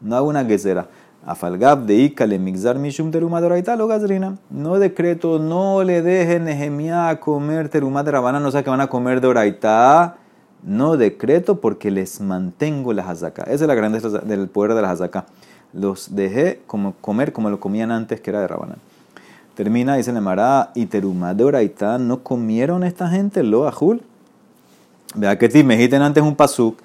no 0.00 0.16
hago 0.16 0.28
una 0.28 0.42
guesera. 0.42 0.88
Afalgab 1.24 1.84
de 1.84 1.94
Ikale 1.96 2.38
Mixar 2.38 2.78
Mishum 2.78 3.10
Teruma 3.10 3.40
de 3.40 3.76
lo 3.76 3.86
Gazrina. 3.86 4.36
No 4.48 4.78
decreto, 4.78 5.38
no 5.38 5.84
le 5.84 6.00
dejen 6.00 6.44
Nehemia 6.44 7.20
comer 7.20 7.68
Teruma 7.68 8.02
de 8.02 8.10
Rabana, 8.10 8.40
no 8.40 8.50
sé 8.50 8.64
que 8.64 8.70
van 8.70 8.80
a 8.80 8.86
comer 8.86 9.20
de. 9.20 10.14
No 10.62 10.96
decreto 10.96 11.60
porque 11.60 11.90
les 11.90 12.20
mantengo 12.20 12.92
la 12.92 13.08
hazaká. 13.08 13.42
Esa 13.44 13.64
es 13.64 13.68
la 13.68 13.74
grandeza 13.74 14.08
del 14.08 14.48
poder 14.48 14.74
de 14.74 14.82
la 14.82 14.90
hazaká. 14.90 15.26
Los 15.72 16.14
dejé 16.14 16.60
como 16.66 16.94
comer 17.00 17.32
como 17.32 17.50
lo 17.50 17.60
comían 17.60 17.90
antes, 17.90 18.20
que 18.20 18.30
era 18.30 18.40
de 18.40 18.48
Rabana. 18.48 18.76
Termina, 19.54 19.96
dice 19.96 20.12
Nemara, 20.12 20.70
y 20.74 20.86
Teruma 20.86 21.34
de 21.34 21.44
Oraita, 21.44 21.98
¿no 21.98 22.22
comieron 22.22 22.82
esta 22.82 23.08
gente 23.08 23.42
lo 23.42 23.68
ajul? 23.68 24.02
Vea 25.14 25.38
que 25.38 25.48
ti 25.48 25.64
me 25.64 25.76
antes 25.76 26.22
un 26.22 26.36
pasuk 26.36 26.78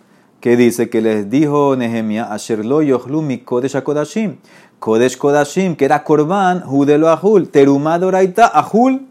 que 0.45 0.55
dice 0.55 0.91
que 0.91 1.01
les 1.01 1.27
dijo 1.27 1.75
Nehemia, 1.75 2.31
Asherlo 2.31 2.83
Yohlumi 2.83 3.39
Kodesh 3.39 3.81
Kodashim, 3.81 4.37
Kodesh 4.77 5.17
Kodashim, 5.17 5.75
que 5.75 5.85
era 5.85 6.03
Korban, 6.03 6.61
Judelo 6.61 7.09
Ahul, 7.09 7.49
Terumá 7.49 7.97
Doraita, 7.97 8.45
Ahul, 8.45 9.07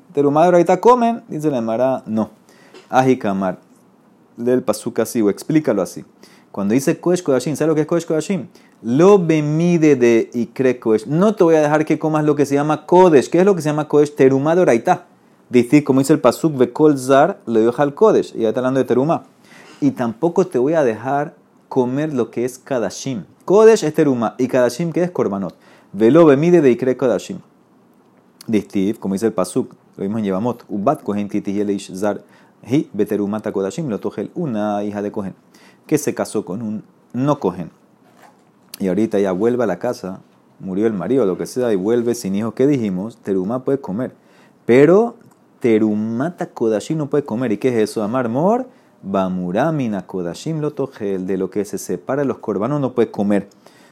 comen, 0.80 1.24
dice 1.26 1.50
la 1.50 1.58
Emara, 1.58 2.04
no. 2.06 2.30
Ajikamar, 2.88 3.58
del 4.36 4.62
Pasuk 4.62 5.00
así, 5.00 5.22
o 5.22 5.28
explícalo 5.28 5.82
así. 5.82 6.04
Cuando 6.52 6.72
dice 6.72 7.00
Kodesh 7.00 7.24
Kodashim, 7.24 7.56
¿sabes 7.56 7.68
lo 7.68 7.74
que 7.74 7.80
es 7.80 7.86
Kodesh 7.88 8.06
Kodashim? 8.06 8.46
Lo 8.80 9.18
bemide 9.18 9.96
de 9.96 10.30
Ikre 10.34 10.78
Kodesh. 10.78 11.04
No 11.08 11.34
te 11.34 11.42
voy 11.42 11.56
a 11.56 11.62
dejar 11.62 11.84
que 11.84 11.98
comas 11.98 12.24
lo 12.24 12.36
que 12.36 12.46
se 12.46 12.54
llama 12.54 12.86
Kodesh. 12.86 13.28
¿Qué 13.28 13.40
es 13.40 13.44
lo 13.44 13.56
que 13.56 13.60
se 13.60 13.70
llama 13.70 13.88
Kodesh? 13.88 14.14
Terumá 14.14 14.54
Doraita. 14.54 15.06
Dice, 15.50 15.82
como 15.82 15.98
dice 15.98 16.12
el 16.12 16.20
Pasuk, 16.20 16.56
Bekol 16.56 16.96
Zar, 16.96 17.40
le 17.46 17.62
dio 17.62 17.74
al 17.76 17.92
Kodesh. 17.92 18.36
Y 18.36 18.42
ya 18.42 18.50
está 18.50 18.60
hablando 18.60 18.78
de 18.78 18.84
Terumá 18.84 19.24
y 19.80 19.92
tampoco 19.92 20.46
te 20.46 20.58
voy 20.58 20.74
a 20.74 20.84
dejar 20.84 21.34
comer 21.68 22.12
lo 22.12 22.30
que 22.30 22.44
es 22.44 22.58
Kadashim. 22.58 23.24
Kodesh 23.44 23.84
es 23.84 23.94
teruma 23.94 24.34
y 24.38 24.48
Kadashim 24.48 24.92
que 24.92 25.02
es 25.02 25.10
korbanot. 25.10 25.54
Velo 25.92 26.24
bemide 26.24 26.60
de 26.60 26.70
ikre 26.70 26.96
Kadashim. 26.96 27.38
Distiv, 28.46 28.98
como 28.98 29.14
dice 29.14 29.26
el 29.26 29.32
Pasuk, 29.32 29.74
lo 29.96 30.04
mismo 30.04 30.18
en 30.18 30.24
Yevamot, 30.24 30.64
Ubat 30.68 31.02
Kohen 31.02 31.28
Titihelish 31.28 31.94
Zar 31.94 32.22
Hi 32.66 32.88
Beterumata 32.92 33.52
Kodashim 33.52 33.88
lo 33.88 34.00
togel, 34.00 34.30
una 34.34 34.82
hija 34.84 35.02
de 35.02 35.12
Kohen, 35.12 35.34
que 35.86 35.98
se 35.98 36.14
casó 36.14 36.44
con 36.44 36.62
un 36.62 36.84
no 37.12 37.38
Kohen. 37.38 37.70
Y 38.78 38.88
ahorita 38.88 39.18
ya 39.18 39.32
vuelve 39.32 39.64
a 39.64 39.66
la 39.66 39.78
casa, 39.78 40.20
murió 40.60 40.86
el 40.86 40.94
marido, 40.94 41.26
lo 41.26 41.36
que 41.36 41.46
sea, 41.46 41.72
y 41.72 41.76
vuelve 41.76 42.14
sin 42.14 42.34
hijos. 42.34 42.54
¿Qué 42.54 42.66
dijimos? 42.66 43.18
Teruma 43.18 43.64
puede 43.64 43.80
comer, 43.80 44.14
pero 44.64 45.16
Terumata 45.60 46.46
Kodashim 46.46 46.98
no 46.98 47.10
puede 47.10 47.24
comer. 47.24 47.52
¿Y 47.52 47.58
qué 47.58 47.68
es 47.68 47.90
eso? 47.90 48.02
Amar 48.02 48.28
mor 48.28 48.66
Bamuramina 49.04 50.06
Kodashim 50.06 50.60
Lotogel, 50.60 51.26
de 51.26 51.36
lo 51.36 51.50
que 51.50 51.64
se 51.64 51.76
separa 51.76 52.24
los 52.24 52.38
corbanos 52.38 52.80
no 52.80 52.94
puede 52.94 53.10
comer. 53.10 53.48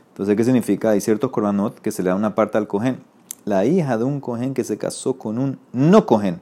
Entonces, 0.09 0.37
¿qué 0.37 0.45
significa? 0.45 0.91
Hay 0.91 1.01
ciertos 1.01 1.31
corbanot 1.31 1.79
que 1.81 1.91
se 1.91 2.03
le 2.03 2.09
da 2.09 2.17
una 2.17 2.35
parte 2.35 2.57
al 2.57 2.67
cohen. 2.67 3.01
La 3.45 3.67
hija 3.67 3.99
de 3.99 4.05
un 4.05 4.21
cohen 4.21 4.55
que 4.55 4.65
se 4.65 4.79
casó 4.79 5.15
con 5.15 5.39
un 5.39 5.59
no 5.73 6.07
cohen 6.07 6.41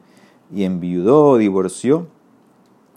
y 0.54 0.64
enviudó, 0.64 1.36
divorció, 1.36 2.06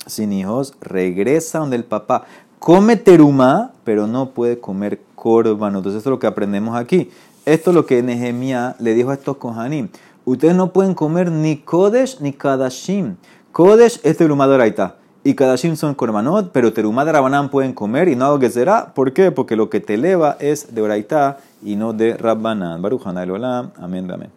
sin 0.05 0.31
hijos, 0.33 0.73
regresa 0.79 1.59
donde 1.59 1.75
el 1.75 1.86
papá 1.86 2.25
come 2.59 2.95
teruma, 2.95 3.71
pero 3.83 4.05
no 4.05 4.29
puede 4.29 4.59
comer 4.59 5.01
corbano. 5.15 5.79
Entonces, 5.79 5.99
esto 5.99 6.09
es 6.09 6.12
lo 6.12 6.19
que 6.19 6.27
aprendemos 6.27 6.75
aquí. 6.75 7.09
Esto 7.45 7.71
es 7.71 7.75
lo 7.75 7.86
que 7.86 8.03
Nehemia 8.03 8.75
le 8.79 8.93
dijo 8.93 9.09
a 9.09 9.15
estos 9.15 9.38
kohanim. 9.38 9.89
Ustedes 10.25 10.55
no 10.55 10.71
pueden 10.71 10.93
comer 10.93 11.31
ni 11.31 11.57
kodesh 11.57 12.19
ni 12.19 12.31
kadashim. 12.31 13.15
Kodesh 13.51 13.99
es 14.03 14.17
teruma 14.17 14.47
doraita 14.47 14.97
y 15.23 15.36
cada 15.36 15.57
son 15.57 15.95
korbanot, 15.95 16.51
pero 16.51 16.73
terumá 16.73 17.05
de 17.05 17.13
Rabanán 17.13 17.49
pueden 17.49 17.73
comer 17.73 18.09
y 18.09 18.15
no 18.15 18.25
hago 18.25 18.39
que 18.39 18.49
será. 18.49 18.93
¿Por 18.93 19.13
qué? 19.13 19.31
Porque 19.31 19.55
lo 19.55 19.69
que 19.69 19.79
te 19.79 19.93
eleva 19.93 20.36
es 20.39 20.75
de 20.75 20.81
Oraitá 20.81 21.38
y 21.63 21.75
no 21.75 21.93
de 21.93 22.17
Rabbanán. 22.17 22.81
Baruch 22.81 23.05
Olam. 23.05 23.71
Amén, 23.77 24.12
amén. 24.12 24.29